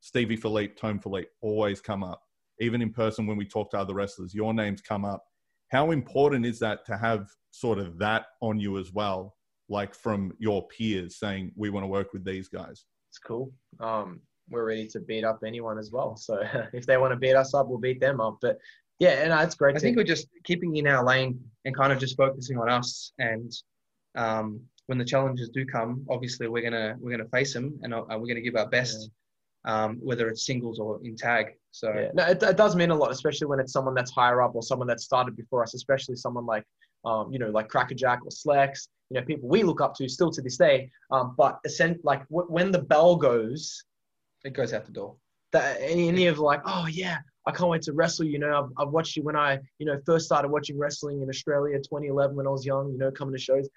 [0.00, 2.22] Stevie Filip, Tome Filip always come up.
[2.60, 5.24] Even in person when we talk to other wrestlers, your names come up.
[5.70, 9.34] How important is that to have sort of that on you as well,
[9.68, 12.84] like from your peers saying, we want to work with these guys?
[13.10, 13.52] It's cool.
[13.80, 14.20] Um,
[14.50, 16.16] we're ready to beat up anyone as well.
[16.16, 16.42] So
[16.72, 18.38] if they want to beat us up, we'll beat them up.
[18.40, 18.58] But
[18.98, 19.74] yeah, and it's great.
[19.76, 22.68] I to, think we're just keeping in our lane and kind of just focusing on
[22.68, 23.12] us.
[23.18, 23.50] And
[24.14, 28.04] um, when the challenges do come, obviously we're gonna we're gonna face them, and uh,
[28.10, 29.10] we're gonna give our best,
[29.64, 31.54] um, whether it's singles or in tag.
[31.70, 34.42] So Yeah, no, it, it does mean a lot, especially when it's someone that's higher
[34.42, 36.64] up or someone that started before us, especially someone like,
[37.04, 38.88] um, you know, like Crackerjack or Slex.
[39.10, 40.90] you know people we look up to still to this day.
[41.10, 43.84] Um, but essen- like w- when the bell goes,
[44.44, 45.16] It goes out the door.
[45.52, 48.24] that any, any of like, oh yeah, I can't wait to wrestle.
[48.26, 51.28] You know, I've, I've watched you when I, you know, first started watching wrestling in
[51.28, 52.90] Australia, 2011 when I was young.
[52.92, 53.68] You know, coming to shows,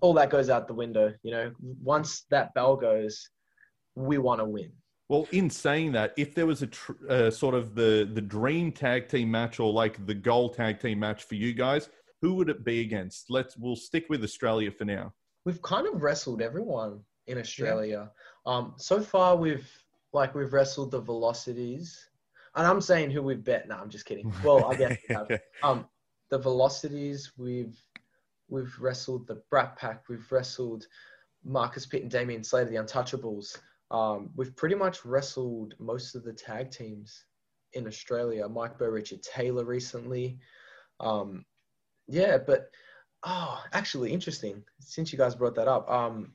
[0.00, 1.12] all that goes out the window.
[1.22, 3.28] You know, once that bell goes,
[3.94, 4.72] we want to win.
[5.08, 8.72] Well, in saying that, if there was a tr- uh, sort of the the dream
[8.72, 11.90] tag team match or like the goal tag team match for you guys,
[12.22, 13.30] who would it be against?
[13.30, 15.12] Let's we'll stick with Australia for now.
[15.44, 18.10] We've kind of wrestled everyone in Australia.
[18.46, 19.70] Um, so far we've
[20.14, 22.08] like we've wrestled the Velocities,
[22.54, 23.68] and I'm saying who we've bet.
[23.68, 24.32] No, I'm just kidding.
[24.44, 25.86] Well, I guess we um,
[26.30, 27.32] the Velocities.
[27.36, 27.76] We've
[28.48, 30.04] we've wrestled the Brat Pack.
[30.08, 30.86] We've wrestled
[31.44, 33.58] Marcus Pitt and Damian Slater, the Untouchables.
[33.94, 37.24] Um, we've pretty much wrestled most of the tag teams
[37.74, 38.48] in Australia.
[38.48, 40.36] Mike Burr, Richard Taylor recently.
[40.98, 41.44] Um,
[42.08, 42.70] yeah, but
[43.22, 44.64] oh, actually interesting.
[44.80, 46.32] Since you guys brought that up, um,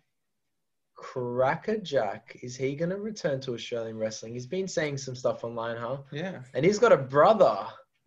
[0.95, 4.33] Crackerjack is he going to return to Australian wrestling?
[4.33, 5.97] He's been saying some stuff online, huh?
[6.13, 6.39] Yeah.
[6.53, 7.57] And he's got a brother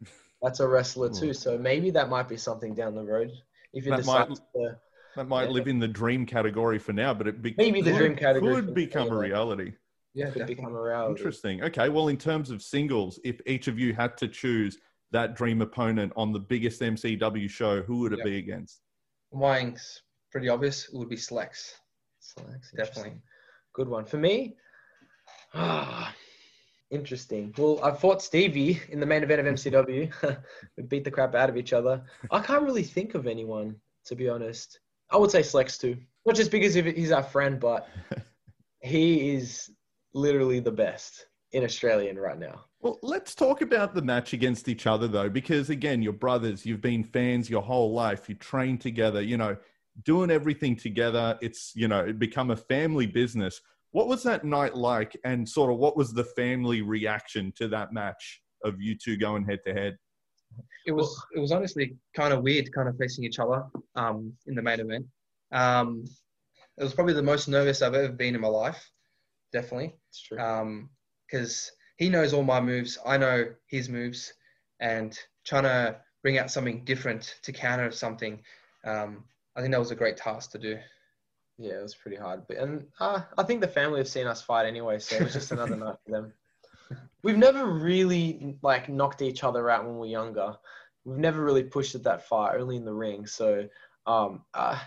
[0.42, 1.34] that's a wrestler too.
[1.34, 3.32] So maybe that might be something down the road.
[3.74, 4.76] If you That decide might- to,
[5.16, 5.50] That might Yeah.
[5.50, 8.54] live in the dream category for now, but it be- Maybe the could- dream category
[8.56, 9.72] could become a reality.
[10.14, 10.26] Yeah.
[10.26, 10.54] could definitely.
[10.56, 11.18] become a reality.
[11.20, 11.62] Interesting.
[11.64, 11.88] Okay.
[11.88, 14.78] Well, in terms of singles, if each of you had to choose
[15.10, 18.24] that dream opponent on the biggest MCW show, who would it Yeah.
[18.24, 18.82] be against?
[19.32, 20.88] Mine's pretty obvious.
[20.88, 21.72] It would be Slex.
[22.20, 23.20] So that's Definitely.
[23.72, 24.04] Good one.
[24.04, 24.56] For me,
[25.54, 26.14] ah,
[26.90, 27.54] interesting.
[27.56, 30.12] Well, I fought Stevie in the main event of MCW.
[30.76, 32.04] we beat the crap out of each other.
[32.30, 34.78] I can't really think of anyone, to be honest.
[35.12, 35.96] I would say Slex too.
[36.24, 37.88] Not just because he's our friend, but
[38.80, 39.70] he is
[40.14, 42.64] literally the best in Australian right now.
[42.80, 46.80] Well, let's talk about the match against each other, though, because again, you're brothers, you've
[46.80, 49.56] been fans your whole life, you train together, you know,
[50.04, 51.38] doing everything together.
[51.40, 53.60] It's, you know, it become a family business.
[53.90, 57.92] What was that night like, and sort of what was the family reaction to that
[57.92, 59.98] match of you two going head to head?
[60.86, 64.54] It was it was honestly kind of weird, kind of facing each other um, in
[64.54, 65.06] the main event.
[65.52, 66.04] Um,
[66.78, 68.90] it was probably the most nervous I've ever been in my life,
[69.52, 70.38] definitely, It's true.
[71.30, 74.32] because he knows all my moves, I know his moves,
[74.80, 78.42] and trying to bring out something different to counter something.
[78.84, 80.78] Um, I think that was a great task to do.
[81.58, 82.46] Yeah, it was pretty hard.
[82.48, 85.34] But and uh, I think the family have seen us fight anyway, so it was
[85.34, 86.32] just another night for them.
[87.22, 90.54] We've never really like knocked each other out when we were younger.
[91.04, 93.26] We've never really pushed it that far, only in the ring.
[93.26, 93.68] So
[94.06, 94.78] um, uh,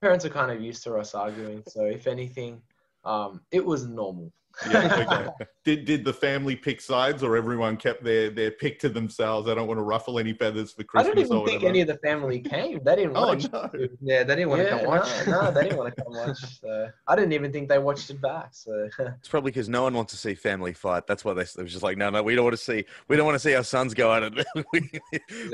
[0.00, 1.62] parents are kind of used to us arguing.
[1.66, 2.62] So if anything,
[3.04, 4.32] um, it was normal.
[4.66, 5.46] Yeah, okay.
[5.64, 9.48] did did the family pick sides, or everyone kept their their pick to themselves?
[9.48, 11.12] I don't want to ruffle any feathers for Christmas.
[11.12, 12.80] I don't even or think any of the family came.
[12.82, 13.52] They didn't oh watch.
[13.52, 13.70] no!
[14.00, 15.26] Yeah, they didn't want to yeah, come watch.
[15.26, 16.60] No, no, they didn't want to come watch.
[16.60, 18.48] So I didn't even think they watched it back.
[18.52, 21.06] So It's probably because no one wants to see family fight.
[21.06, 23.16] That's why they it was just like, no, no, we don't want to see, we
[23.16, 24.46] don't want to see our sons go at it.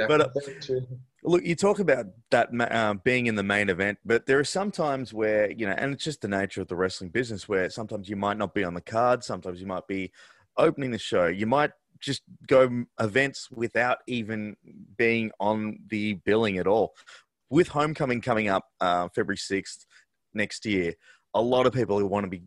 [0.09, 0.87] but uh, Very true.
[1.26, 4.70] Look, you talk about that uh, being in the main event, but there are some
[4.70, 8.10] times where, you know, and it's just the nature of the wrestling business where sometimes
[8.10, 10.12] you might not be on the card, sometimes you might be
[10.58, 11.26] opening the show.
[11.26, 14.56] You might just go events without even
[14.98, 16.94] being on the billing at all.
[17.48, 19.87] With Homecoming coming up uh, February 6th
[20.34, 20.92] next year,
[21.32, 22.42] a lot of people who want to be,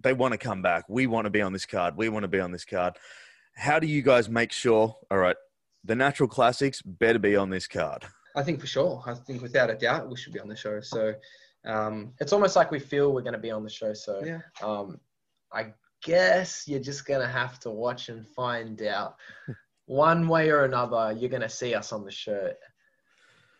[0.00, 0.84] they want to come back.
[0.88, 1.98] We want to be on this card.
[1.98, 2.94] We want to be on this card.
[3.54, 5.36] How do you guys make sure, all right,
[5.86, 8.04] the natural classics better be on this card?
[8.34, 9.02] I think for sure.
[9.06, 10.80] I think without a doubt we should be on the show.
[10.80, 11.14] So
[11.64, 13.94] um, It's almost like we feel we're going to be on the show.
[13.94, 15.00] So yeah, um,
[15.52, 15.72] I
[16.02, 19.16] guess you're just going to have to watch and find out.
[19.86, 22.56] One way or another, you're going to see us on the shirt.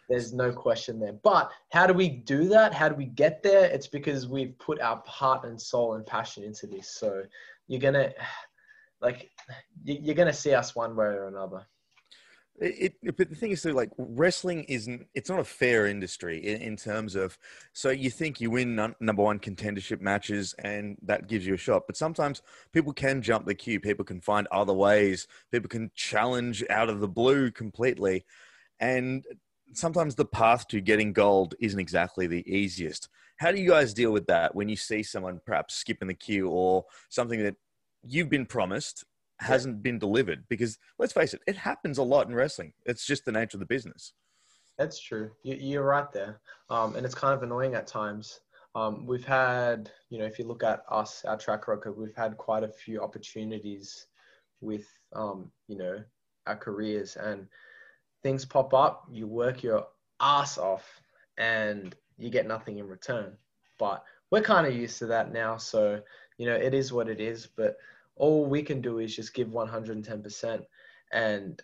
[0.09, 1.13] There's no question there.
[1.13, 2.75] But how do we do that?
[2.75, 3.65] How do we get there?
[3.67, 6.89] It's because we've put our heart and soul and passion into this.
[6.91, 7.23] So
[7.69, 8.13] you're going to,
[9.01, 9.31] like,
[9.85, 11.65] you- you're going to see us one way or another.
[12.59, 15.07] It, it, but the thing is, though, like wrestling isn't.
[15.15, 17.37] It's not a fair industry in, in terms of.
[17.73, 21.59] So you think you win num- number one contendership matches, and that gives you a
[21.59, 21.83] shot.
[21.87, 22.43] But sometimes
[22.73, 23.79] people can jump the queue.
[23.79, 25.27] People can find other ways.
[25.53, 28.25] People can challenge out of the blue completely,
[28.81, 29.25] and
[29.73, 33.09] sometimes the path to getting gold isn't exactly the easiest.
[33.39, 36.49] How do you guys deal with that when you see someone perhaps skipping the queue
[36.49, 37.57] or something that
[38.03, 39.05] you've been promised
[39.41, 42.73] hasn't been delivered because let's face it, it happens a lot in wrestling.
[42.85, 44.13] It's just the nature of the business.
[44.79, 45.31] That's true.
[45.43, 46.41] You, you're right there.
[46.71, 48.41] Um, and it's kind of annoying at times.
[48.75, 52.37] Um, we've had, you know, if you look at us, our track record, we've had
[52.37, 54.07] quite a few opportunities
[54.61, 56.03] with, um, you know,
[56.47, 57.47] our careers and
[58.23, 59.07] things pop up.
[59.11, 59.87] You work your
[60.21, 60.85] ass off
[61.39, 63.33] and you get nothing in return.
[63.79, 66.01] But we're kind of used to that now, so
[66.39, 67.47] you know it is what it is.
[67.47, 67.77] But
[68.17, 70.63] all we can do is just give 110%,
[71.13, 71.63] and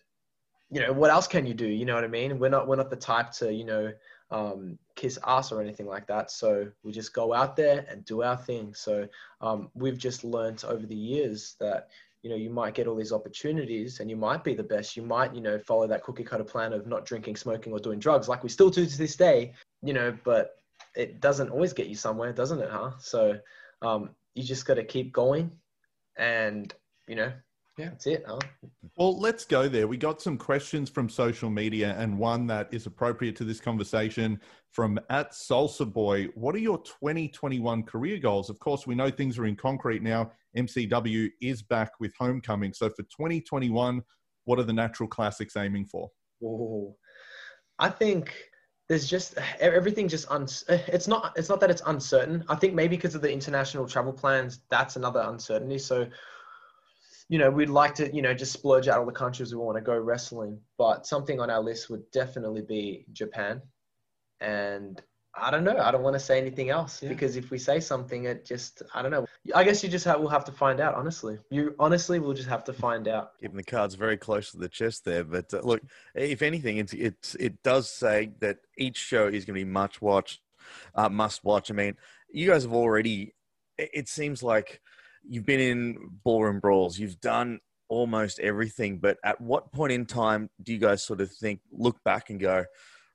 [0.70, 1.66] you know what else can you do?
[1.66, 2.38] You know what I mean?
[2.38, 3.92] We're not we're not the type to you know
[4.30, 6.30] um, kiss ass or anything like that.
[6.30, 8.72] So we just go out there and do our thing.
[8.74, 9.06] So
[9.42, 11.88] um, we've just learned over the years that
[12.22, 14.96] you know you might get all these opportunities and you might be the best.
[14.96, 17.98] You might you know follow that cookie cutter plan of not drinking, smoking, or doing
[17.98, 19.52] drugs, like we still do to this day.
[19.82, 20.56] You know, but
[20.94, 22.70] it doesn't always get you somewhere, doesn't it?
[22.70, 22.92] Huh?
[22.98, 23.38] So
[23.82, 25.50] um, you just got to keep going,
[26.18, 26.74] and
[27.08, 27.32] you know
[27.78, 28.24] yeah, that's it.
[28.26, 28.38] Huh?
[28.96, 29.88] Well, let's go there.
[29.88, 34.38] We got some questions from social media, and one that is appropriate to this conversation
[34.72, 36.26] from at Salsa Boy.
[36.34, 38.50] What are your 2021 career goals?
[38.50, 40.32] Of course, we know things are in concrete now.
[40.56, 42.74] MCW is back with homecoming.
[42.74, 44.02] So for 2021,
[44.44, 46.10] what are the natural classics aiming for?
[46.44, 46.94] Oh,
[47.78, 48.34] I think
[48.88, 52.44] there's just everything just un, it's not it's not that it's uncertain.
[52.48, 55.78] I think maybe because of the international travel plans, that's another uncertainty.
[55.78, 56.06] So
[57.28, 59.78] you know, we'd like to, you know, just splurge out all the countries we want
[59.78, 60.60] to go wrestling.
[60.76, 63.62] But something on our list would definitely be Japan.
[64.40, 65.00] And
[65.34, 65.78] I don't know.
[65.78, 67.08] I don't want to say anything else yeah.
[67.08, 69.26] because if we say something, it just, I don't know.
[69.54, 71.38] I guess you just have, we'll have to find out, honestly.
[71.50, 73.32] You honestly will just have to find out.
[73.40, 75.24] Keeping the cards very close to the chest there.
[75.24, 75.80] But uh, look,
[76.14, 80.02] if anything, it's, it's, it does say that each show is going to be much
[80.02, 80.40] watched,
[80.94, 81.70] uh, must watch.
[81.70, 81.96] I mean,
[82.30, 83.34] you guys have already,
[83.78, 84.80] it seems like,
[85.24, 90.50] you've been in ballroom brawls, you've done almost everything, but at what point in time
[90.62, 92.64] do you guys sort of think, look back and go,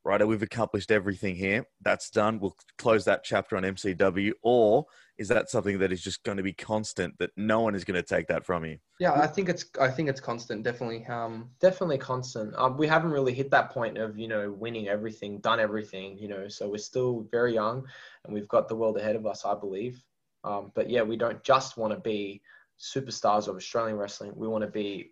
[0.07, 1.65] right, we've accomplished everything here.
[1.81, 2.39] That's done.
[2.39, 4.31] We'll close that chapter on MCW.
[4.41, 4.85] Or
[5.17, 8.01] is that something that is just going to be constant that no one is going
[8.01, 8.77] to take that from you?
[8.99, 11.05] Yeah, I think it's I think it's constant, definitely.
[11.07, 12.53] Um, definitely constant.
[12.55, 16.17] Um, we haven't really hit that point of you know winning everything, done everything.
[16.17, 17.85] You know, so we're still very young,
[18.25, 20.03] and we've got the world ahead of us, I believe.
[20.43, 22.41] Um, but yeah, we don't just want to be
[22.79, 24.33] superstars of Australian wrestling.
[24.35, 25.11] We want to be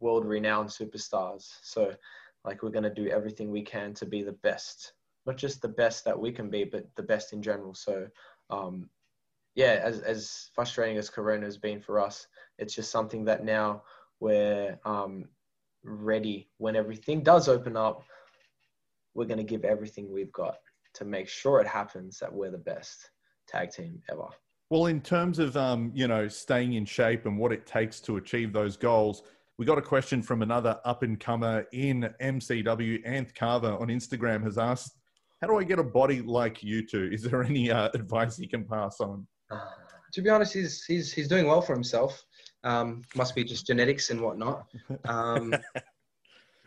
[0.00, 1.48] world renowned superstars.
[1.62, 1.94] So,
[2.46, 4.92] like, we're going to do everything we can to be the best,
[5.26, 7.74] not just the best that we can be, but the best in general.
[7.74, 8.06] So,
[8.50, 8.88] um,
[9.54, 12.26] yeah, as, as frustrating as Corona has been for us,
[12.58, 13.82] it's just something that now
[14.20, 15.24] we're um,
[15.82, 18.02] ready when everything does open up.
[19.14, 20.56] We're going to give everything we've got
[20.94, 23.10] to make sure it happens that we're the best
[23.48, 24.28] tag team ever.
[24.70, 28.16] Well, in terms of um, you know staying in shape and what it takes to
[28.16, 29.22] achieve those goals,
[29.58, 33.06] we got a question from another up and comer in MCW.
[33.06, 34.98] Anth Carver on Instagram has asked,
[35.40, 37.10] "How do I get a body like you two?
[37.12, 39.26] Is there any uh, advice you can pass on?"
[40.12, 42.24] To be honest, he's he's he's doing well for himself.
[42.64, 44.64] Um, must be just genetics and whatnot.
[45.04, 45.52] Um,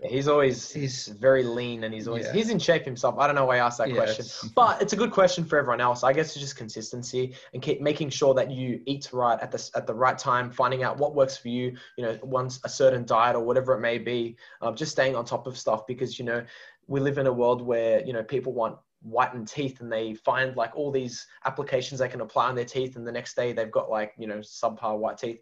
[0.04, 2.34] he's always he's very lean and he's always yeah.
[2.34, 3.18] he's in shape himself.
[3.18, 4.26] I don't know why I asked that question,
[4.56, 6.04] but it's a good question for everyone else.
[6.04, 9.70] I guess it's just consistency and keep making sure that you eat right at the
[9.76, 11.76] at the right time, finding out what works for you.
[11.98, 15.26] You know, once a certain diet or whatever it may be, um, just staying on
[15.26, 16.44] top of stuff because you know
[16.88, 20.58] we live in a world where you know people want whitened teeth and they find
[20.58, 23.72] like all these applications they can apply on their teeth and the next day they've
[23.72, 25.40] got like you know subpar white teeth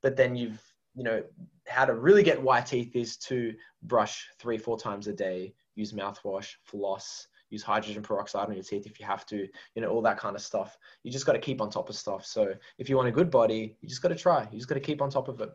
[0.00, 0.62] but then you've
[0.94, 1.22] you know,
[1.70, 3.54] how to really get white teeth is to
[3.84, 8.86] brush three, four times a day, use mouthwash, floss, use hydrogen peroxide on your teeth
[8.86, 10.76] if you have to, you know, all that kind of stuff.
[11.04, 12.26] You just got to keep on top of stuff.
[12.26, 14.48] So if you want a good body, you just got to try.
[14.50, 15.50] You just got to keep on top of it.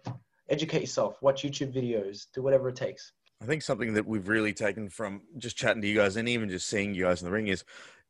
[0.50, 3.12] Educate yourself, watch YouTube videos, do whatever it takes.
[3.42, 6.50] I think something that we've really taken from just chatting to you guys and even
[6.50, 7.66] just seeing you guys in the ring is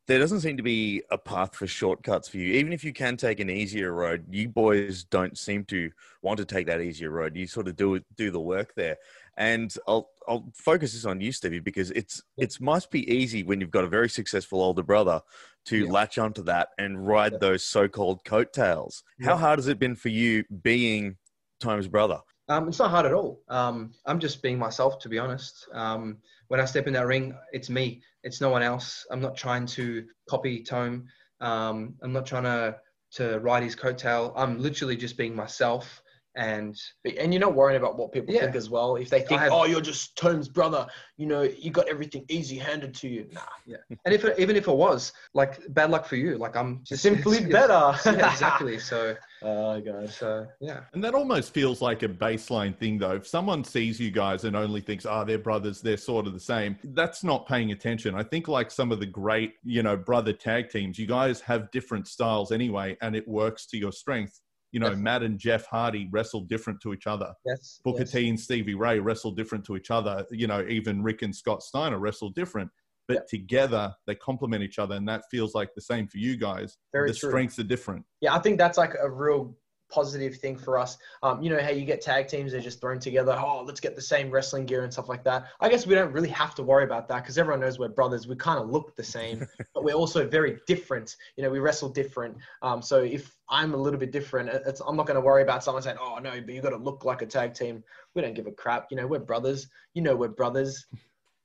[0.06, 2.54] there doesn't seem to be a path for shortcuts for you.
[2.54, 5.90] Even if you can take an easier road, you boys don't seem to
[6.22, 7.36] want to take that easier road.
[7.36, 8.96] You sort of do do the work there.
[9.36, 13.60] And I'll I'll focus this on you, Stevie, because it's it must be easy when
[13.60, 15.20] you've got a very successful older brother
[15.66, 15.90] to yeah.
[15.90, 17.38] latch onto that and ride yeah.
[17.38, 19.02] those so-called coattails.
[19.22, 21.16] How hard has it been for you being
[21.58, 22.20] Tome's brother?
[22.48, 23.42] Um, it's not hard at all.
[23.48, 25.66] Um, I'm just being myself, to be honest.
[25.72, 28.02] Um, when I step in that ring, it's me.
[28.26, 29.06] It's no one else.
[29.10, 31.06] I'm not trying to copy Tome.
[31.40, 32.76] Um, I'm not trying to
[33.12, 34.32] to ride his coattail.
[34.36, 36.02] I'm literally just being myself.
[36.36, 36.76] And
[37.18, 38.42] and you're not worrying about what people yeah.
[38.42, 38.96] think as well.
[38.96, 42.58] If they think, have, oh, you're just Tome's brother, you know, you got everything easy
[42.58, 43.26] handed to you.
[43.32, 43.40] Nah.
[43.66, 43.78] Yeah.
[44.04, 46.36] And if it, even if it was, like, bad luck for you.
[46.36, 47.96] Like, I'm just simply better.
[48.04, 48.78] yeah, exactly.
[48.78, 49.16] So.
[49.42, 50.08] Oh god.
[50.10, 50.80] So yeah.
[50.94, 53.12] And that almost feels like a baseline thing, though.
[53.12, 56.40] If someone sees you guys and only thinks, "Oh, they're brothers, they're sort of the
[56.40, 58.14] same," that's not paying attention.
[58.14, 61.70] I think like some of the great, you know, brother tag teams, you guys have
[61.70, 64.40] different styles anyway, and it works to your strength
[64.76, 64.98] you know, yes.
[64.98, 67.32] Matt and Jeff Hardy wrestled different to each other.
[67.46, 67.80] Yes.
[67.82, 68.12] Booker yes.
[68.12, 70.26] T and Stevie Ray wrestled different to each other.
[70.30, 72.70] You know, even Rick and Scott Steiner wrestled different.
[73.08, 76.76] but together they complement each other, and that feels like the same for you guys.
[76.92, 77.30] Very the true.
[77.30, 78.04] strengths are different.
[78.20, 79.56] Yeah, I think that's like a real
[79.88, 80.98] positive thing for us.
[81.22, 83.38] Um, you know how you get tag teams, they're just thrown together.
[83.38, 85.46] Oh, let's get the same wrestling gear and stuff like that.
[85.60, 88.26] I guess we don't really have to worry about that because everyone knows we're brothers.
[88.26, 91.16] We kind of look the same, but we're also very different.
[91.36, 92.36] You know, we wrestle different.
[92.62, 95.62] Um, so if I'm a little bit different, it's, I'm not going to worry about
[95.62, 97.82] someone saying, "Oh no, but you got to look like a tag team."
[98.14, 98.88] We don't give a crap.
[98.90, 99.68] You know, we're brothers.
[99.94, 100.86] You know, we're brothers.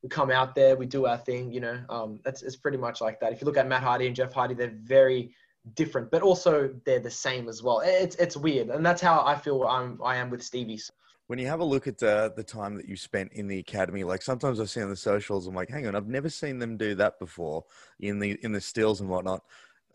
[0.04, 1.52] We come out there, we do our thing.
[1.52, 3.34] You know, um, that's it's pretty much like that.
[3.34, 5.36] If you look at Matt Hardy and Jeff Hardy, they're very
[5.76, 7.82] different, but also they're the same as well.
[7.84, 10.80] It's it's weird, and that's how I feel I'm I am with Stevie.
[11.28, 14.04] When you have a look at uh, the time that you spent in the academy,
[14.04, 16.76] like sometimes I see on the socials, I'm like, hang on, I've never seen them
[16.76, 17.64] do that before
[18.00, 19.42] in the in the stills and whatnot.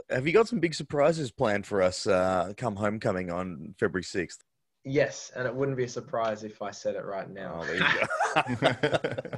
[0.08, 4.44] Have you got some big surprises planned for us uh, come homecoming on February sixth?
[4.88, 7.62] Yes, and it wouldn't be a surprise if I said it right Oh, now.
[7.64, 7.82] there you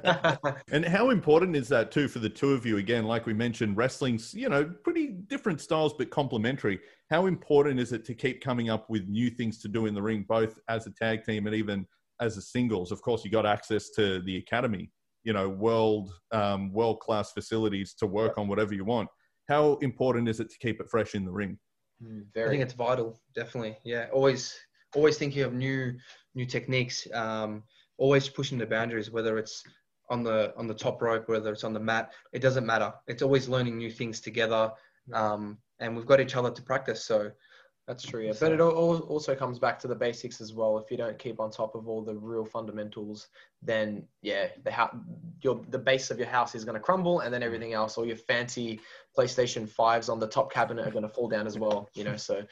[0.05, 0.59] go.
[0.73, 2.77] and how important is that too for the two of you?
[2.77, 6.79] Again, like we mentioned, wrestling's you know pretty different styles but complementary.
[7.11, 10.03] How important is it to keep coming up with new things to do in the
[10.03, 11.87] ring, both as a tag team and even
[12.21, 12.93] as a singles?
[12.93, 14.91] Of course, you got access to the academy,
[15.25, 19.09] you know, world um, world class facilities to work on whatever you want.
[19.49, 21.59] How important is it to keep it fresh in the ring?
[22.05, 23.79] Mm, I think it's vital, definitely.
[23.83, 24.55] Yeah, always,
[24.95, 25.95] always thinking of new,
[26.35, 27.07] new techniques.
[27.13, 27.63] Um,
[27.99, 29.63] always pushing the boundaries, whether it's
[30.11, 32.13] on the on the top rope, whether it's on the mat.
[32.33, 32.93] It doesn't matter.
[33.07, 34.73] It's always learning new things together,
[35.13, 37.05] um, and we've got each other to practice.
[37.05, 37.31] So
[37.89, 38.35] That's true, yeah.
[38.39, 40.77] But it al- al- also comes back to the basics as well.
[40.77, 43.29] If you don't keep on top of all the real fundamentals,
[43.63, 44.95] then yeah, the ha-
[45.41, 48.05] your the base of your house is going to crumble, and then everything else, all
[48.05, 48.79] your fancy
[49.17, 51.89] PlayStation fives on the top cabinet are going to fall down as well.
[51.95, 52.45] You know, so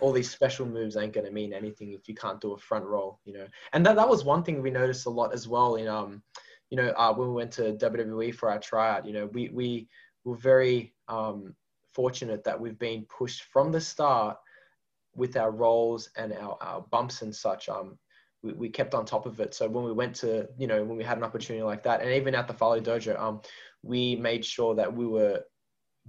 [0.00, 2.84] all these special moves ain't going to mean anything if you can't do a front
[2.84, 3.18] roll.
[3.24, 5.88] You know, and that that was one thing we noticed a lot as well in
[5.88, 6.22] um,
[6.68, 9.06] you know, uh, when we went to WWE for our tryout.
[9.06, 9.88] You know, we we
[10.24, 11.54] were very um
[11.94, 14.36] fortunate that we've been pushed from the start
[15.14, 17.98] with our roles and our, our bumps and such, um,
[18.42, 19.54] we, we kept on top of it.
[19.54, 22.10] So when we went to, you know, when we had an opportunity like that, and
[22.10, 23.40] even at the Fale Dojo, um,
[23.82, 25.40] we made sure that we were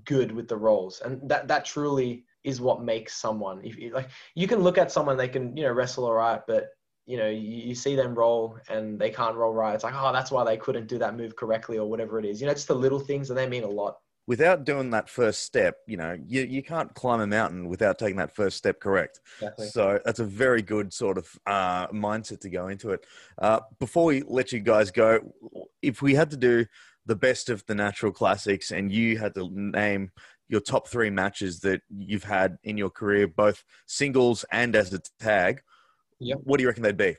[0.05, 3.61] good with the roles, and that that truly is what makes someone.
[3.63, 6.41] If you, like, you can look at someone, they can, you know, wrestle all right,
[6.47, 6.69] but
[7.05, 9.75] you know, you, you see them roll and they can't roll right.
[9.75, 12.39] It's like, oh, that's why they couldn't do that move correctly or whatever it is.
[12.39, 13.97] You know, it's the little things and they mean a lot.
[14.25, 18.15] Without doing that first step, you know, you, you can't climb a mountain without taking
[18.15, 19.19] that first step correct.
[19.41, 19.67] Exactly.
[19.67, 23.05] So that's a very good sort of uh, mindset to go into it.
[23.37, 25.19] Uh, before we let you guys go,
[25.81, 26.65] if we had to do
[27.05, 30.11] the best of the natural classics and you had to name
[30.47, 34.99] your top three matches that you've had in your career, both singles and as a
[35.19, 35.61] tag,
[36.19, 36.39] Yep.
[36.43, 37.17] what do you reckon they'd be?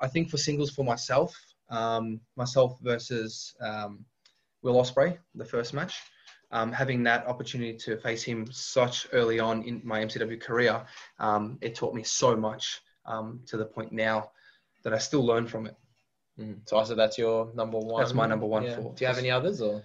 [0.00, 1.36] I think for singles for myself,
[1.68, 4.04] um, myself versus um,
[4.62, 5.94] Will Ospreay, the first match,
[6.50, 10.84] um, having that opportunity to face him such early on in my MCW career,
[11.18, 14.30] um, it taught me so much um, to the point now
[14.82, 15.76] that I still learn from it.
[16.38, 16.60] Mm.
[16.66, 18.00] So I said that's your number one.
[18.00, 18.76] That's my number one Yeah.
[18.76, 19.82] for- Do you have any others or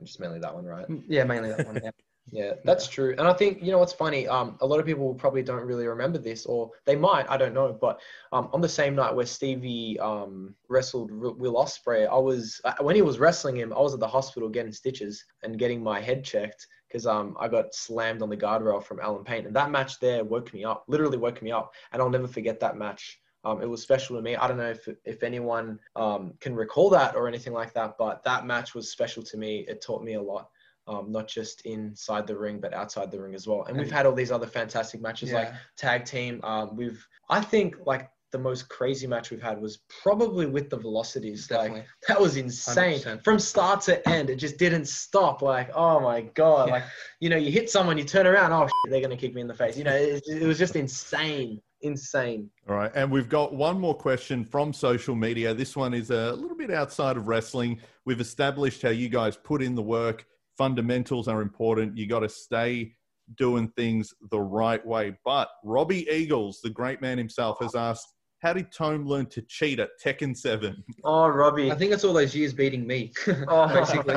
[0.00, 0.86] just mainly that one, right?
[1.08, 1.80] Yeah, mainly that one.
[1.82, 1.90] Yeah.
[2.30, 3.14] Yeah, that's true.
[3.16, 4.28] And I think you know what's funny.
[4.28, 7.30] Um, a lot of people probably don't really remember this, or they might.
[7.30, 7.72] I don't know.
[7.72, 8.00] But
[8.32, 12.96] um, on the same night where Stevie um wrestled Will Ospreay, I was uh, when
[12.96, 16.22] he was wrestling him, I was at the hospital getting stitches and getting my head
[16.22, 19.98] checked because um I got slammed on the guardrail from Alan Payne, and that match
[19.98, 20.84] there woke me up.
[20.86, 23.20] Literally woke me up, and I'll never forget that match.
[23.44, 24.36] Um, it was special to me.
[24.36, 28.22] I don't know if if anyone um, can recall that or anything like that, but
[28.24, 29.64] that match was special to me.
[29.66, 30.50] It taught me a lot
[30.88, 33.64] um, not just inside the ring but outside the ring as well.
[33.64, 36.40] And we've had all these other fantastic matches like tag team.
[36.42, 40.76] Um, we've I think like the most crazy match we've had was probably with the
[40.76, 41.46] Velocities.
[41.46, 41.78] Definitely.
[41.80, 43.24] Like that was insane 100%.
[43.24, 44.28] from start to end.
[44.28, 45.40] It just didn't stop.
[45.42, 46.74] Like oh my god, Yeah.
[46.74, 46.84] like
[47.20, 49.46] you know you hit someone, you turn around, oh shit, they're gonna kick me in
[49.48, 49.76] the face.
[49.76, 52.50] You know it, it was just insane, insane.
[52.68, 52.92] All right.
[52.94, 55.54] And we've got one more question from social media.
[55.54, 57.80] This one is a little bit outside of wrestling.
[58.04, 60.26] We've established how you guys put in the work.
[60.58, 61.96] Fundamentals are important.
[61.96, 62.92] You got to stay
[63.36, 65.16] doing things the right way.
[65.24, 68.06] But Robbie Eagles, the great man himself, has asked,
[68.40, 70.82] how did Tome learn to cheat at Tekken 7?
[71.04, 73.12] Oh Robbie, I think it's all those years beating me,
[73.48, 73.68] Oh.
[73.72, 74.16] basically.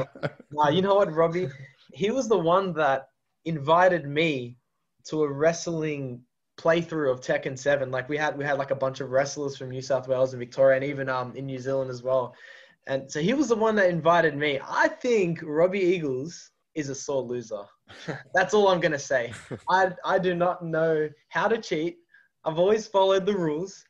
[0.51, 1.47] Nah, you know what, Robbie?
[1.93, 3.07] He was the one that
[3.45, 4.57] invited me
[5.09, 6.21] to a wrestling
[6.59, 7.89] playthrough of Tekken 7.
[7.89, 10.39] Like we had we had like a bunch of wrestlers from New South Wales and
[10.39, 12.35] Victoria and even um in New Zealand as well.
[12.87, 14.59] And so he was the one that invited me.
[14.67, 17.63] I think Robbie Eagles is a sore loser.
[18.33, 19.33] That's all I'm gonna say.
[19.69, 21.97] I I do not know how to cheat.
[22.45, 23.83] I've always followed the rules.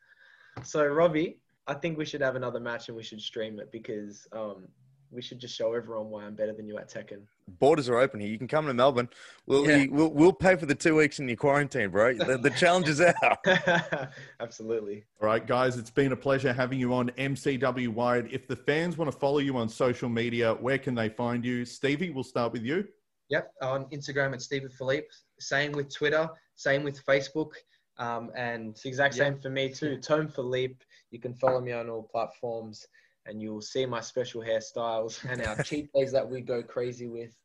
[0.64, 4.28] So Robbie, I think we should have another match and we should stream it because
[4.34, 4.68] um
[5.12, 7.22] we should just show everyone why I'm better than you at Tekken.
[7.60, 8.30] Borders are open here.
[8.30, 9.10] You can come to Melbourne.
[9.46, 9.86] We'll Yeah.
[9.90, 12.14] we'll, we'll pay for the two weeks in your quarantine, bro.
[12.14, 13.38] The, the challenge is out.
[14.40, 15.04] Absolutely.
[15.22, 18.30] All right, guys, it's been a pleasure having you on MCW Wired.
[18.32, 21.66] If the fans want to follow you on social media, where can they find you?
[21.66, 22.88] Stevie, we'll start with you.
[23.30, 25.06] Yep, on Instagram at Stephen Filip.
[25.40, 26.28] Same with Twitter.
[26.56, 27.52] Same with Facebook.
[27.98, 29.26] Um, and It's the exact Yeah.
[29.26, 29.98] same for me too.
[29.98, 30.76] Tome Filip.
[31.12, 32.86] You can follow me on all platforms,
[33.26, 37.36] and you'll see my special hairstyles and our cheat days that we go crazy with.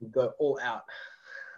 [0.00, 0.82] We go all out.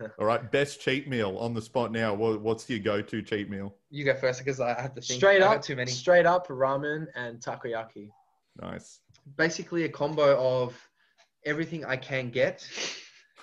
[0.19, 2.15] All right, best cheat meal on the spot now.
[2.15, 3.75] What's your go-to cheat meal?
[3.91, 5.19] you go first because I have to think.
[5.19, 5.91] Straight up, too many.
[5.91, 8.09] straight up ramen and takoyaki.
[8.63, 9.01] Nice.
[9.37, 10.75] Basically, a combo of
[11.45, 12.67] everything I can get.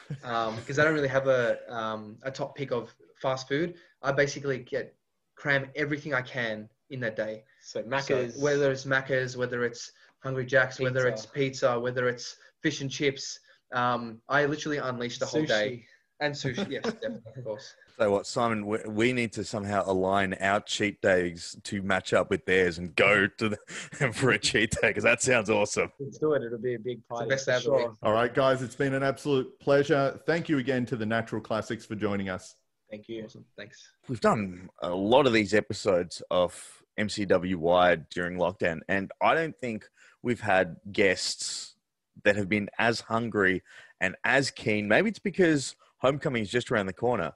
[0.07, 2.91] Because I don't really have a um, a top pick of
[3.21, 3.75] fast food.
[4.01, 4.95] I basically get
[5.35, 7.43] cram everything I can in that day.
[7.61, 9.91] So So whether it's Macca's, whether it's
[10.27, 13.39] Hungry Jack's, whether it's pizza, whether it's fish and chips,
[13.71, 15.85] um, I literally unleashed the whole day.
[16.19, 17.73] And sushi, yes, definitely, of course.
[17.97, 18.65] So what, Simon?
[18.65, 22.93] We, we need to somehow align our cheat days to match up with theirs and
[22.95, 23.57] go to the,
[24.13, 25.93] for a cheat day because that sounds awesome.
[25.97, 26.43] Let's do it.
[26.43, 27.29] It'll be a big party.
[27.29, 27.81] best for day the week.
[27.81, 27.95] sure.
[28.03, 30.19] All right, guys, it's been an absolute pleasure.
[30.25, 32.55] Thank you again to the Natural Classics for joining us.
[32.89, 33.23] Thank you.
[33.23, 33.45] Awesome.
[33.55, 33.77] Thanks.
[34.09, 39.55] We've done a lot of these episodes of MCW Wired during lockdown, and I don't
[39.61, 39.87] think
[40.21, 41.75] we've had guests
[42.23, 43.63] that have been as hungry
[44.01, 44.87] and as keen.
[44.87, 47.33] Maybe it's because homecoming is just around the corner,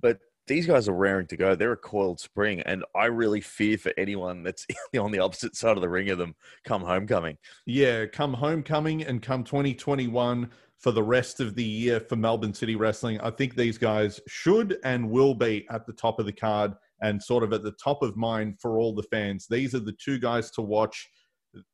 [0.00, 1.54] but these guys are raring to go.
[1.54, 4.66] They're a coiled spring, and I really fear for anyone that's
[4.98, 6.34] on the opposite side of the ring of them
[6.64, 7.38] come homecoming.
[7.66, 12.74] Yeah, come homecoming and come 2021 for the rest of the year for Melbourne City
[12.74, 13.20] Wrestling.
[13.20, 17.22] I think these guys should and will be at the top of the card and
[17.22, 19.46] sort of at the top of mind for all the fans.
[19.48, 21.08] These are the two guys to watch.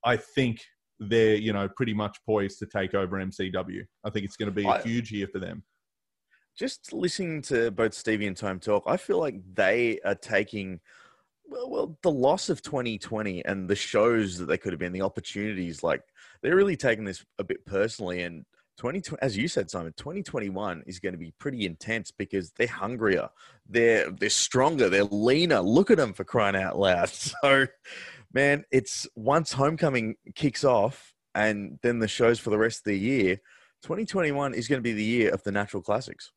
[0.04, 0.60] I think
[0.98, 3.82] they're, you know, pretty much poised to take over MCW.
[4.04, 5.62] I think it's going to be a huge year for them.
[6.58, 10.80] just listening to both Stevie and Tome talk, I feel like they are taking
[11.50, 15.02] well, well, the loss of 2020 and the shows that they could have been, the
[15.02, 16.02] opportunities, like
[16.42, 18.22] they're really taking this a bit personally.
[18.22, 18.44] And
[18.76, 23.28] 2020, as you said, Simon, 2021 is going to be pretty intense because they're hungrier,
[23.68, 25.60] they're they're stronger, they're leaner.
[25.60, 27.10] Look at them for crying out loud.
[27.42, 27.66] So,
[28.32, 32.98] man, it's once homecoming kicks off and then the shows for the rest of the
[32.98, 33.36] year.
[33.82, 36.32] 2021 is going to be the year of the natural classics.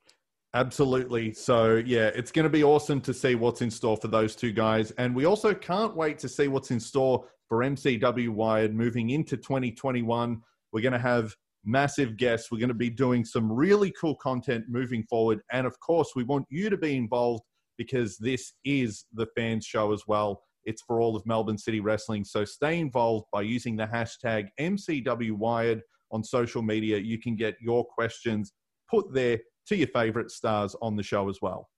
[0.54, 1.34] Absolutely.
[1.34, 4.52] So, yeah, it's going to be awesome to see what's in store for those two
[4.52, 4.92] guys.
[4.92, 9.38] And we also can't wait to see what's in store for MCW Wired moving into
[9.38, 10.42] 2021.
[10.74, 11.34] We're going to have
[11.64, 12.52] massive guests.
[12.52, 15.40] We're going to be doing some really cool content moving forward.
[15.52, 17.44] And of course, we want you to be involved
[17.78, 20.44] because this is the fans show as well.
[20.66, 22.24] It's for all of Melbourne City Wrestling.
[22.24, 25.82] So stay involved by using the hashtag MCW Wired
[26.12, 26.98] on social media.
[26.98, 28.54] You can get your questions
[28.90, 31.70] put there to your favorite stars on the show as well.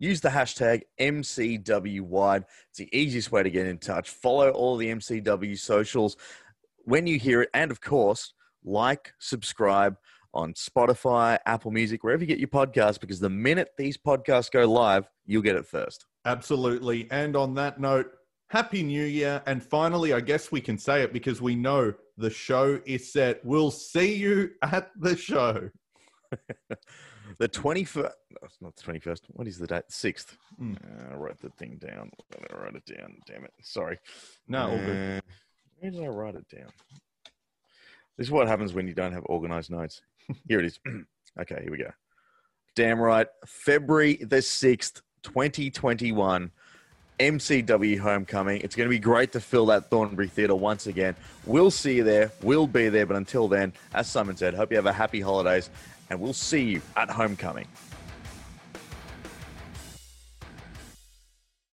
[0.00, 2.44] Use the hashtag MCWWired.
[2.70, 4.10] It's the easiest way to get in touch.
[4.10, 6.16] Follow all the MCW socials
[6.84, 7.50] when you hear it.
[7.52, 8.32] And of course,
[8.64, 9.96] like, subscribe
[10.34, 14.70] on Spotify, Apple Music, wherever you get your podcasts, because the minute these podcasts go
[14.70, 16.06] live, you'll get it first.
[16.24, 17.08] Absolutely.
[17.10, 18.10] And on that note,
[18.48, 19.42] Happy New Year.
[19.46, 23.44] And finally, I guess we can say it because we know the show is set.
[23.44, 25.70] We'll see you at the show.
[27.38, 29.20] The 21st, no, it's not the 21st.
[29.28, 29.88] What is the date?
[29.90, 30.36] 6th.
[30.58, 30.74] Hmm.
[30.74, 32.10] Uh, I wrote the thing down.
[32.32, 33.16] I wrote it down.
[33.26, 33.52] Damn it.
[33.62, 33.98] Sorry.
[34.48, 35.22] No, all good.
[35.78, 36.70] Where did I write it down?
[38.16, 40.02] This is what happens when you don't have organized notes.
[40.48, 40.80] Here it is.
[41.40, 41.90] okay, here we go.
[42.74, 43.28] Damn right.
[43.46, 46.50] February the 6th, 2021.
[47.18, 48.60] MCW Homecoming.
[48.62, 51.16] It's going to be great to fill that Thornbury Theatre once again.
[51.46, 52.30] We'll see you there.
[52.42, 53.06] We'll be there.
[53.06, 55.70] But until then, as Simon said, hope you have a happy holidays
[56.10, 57.66] and we'll see you at Homecoming.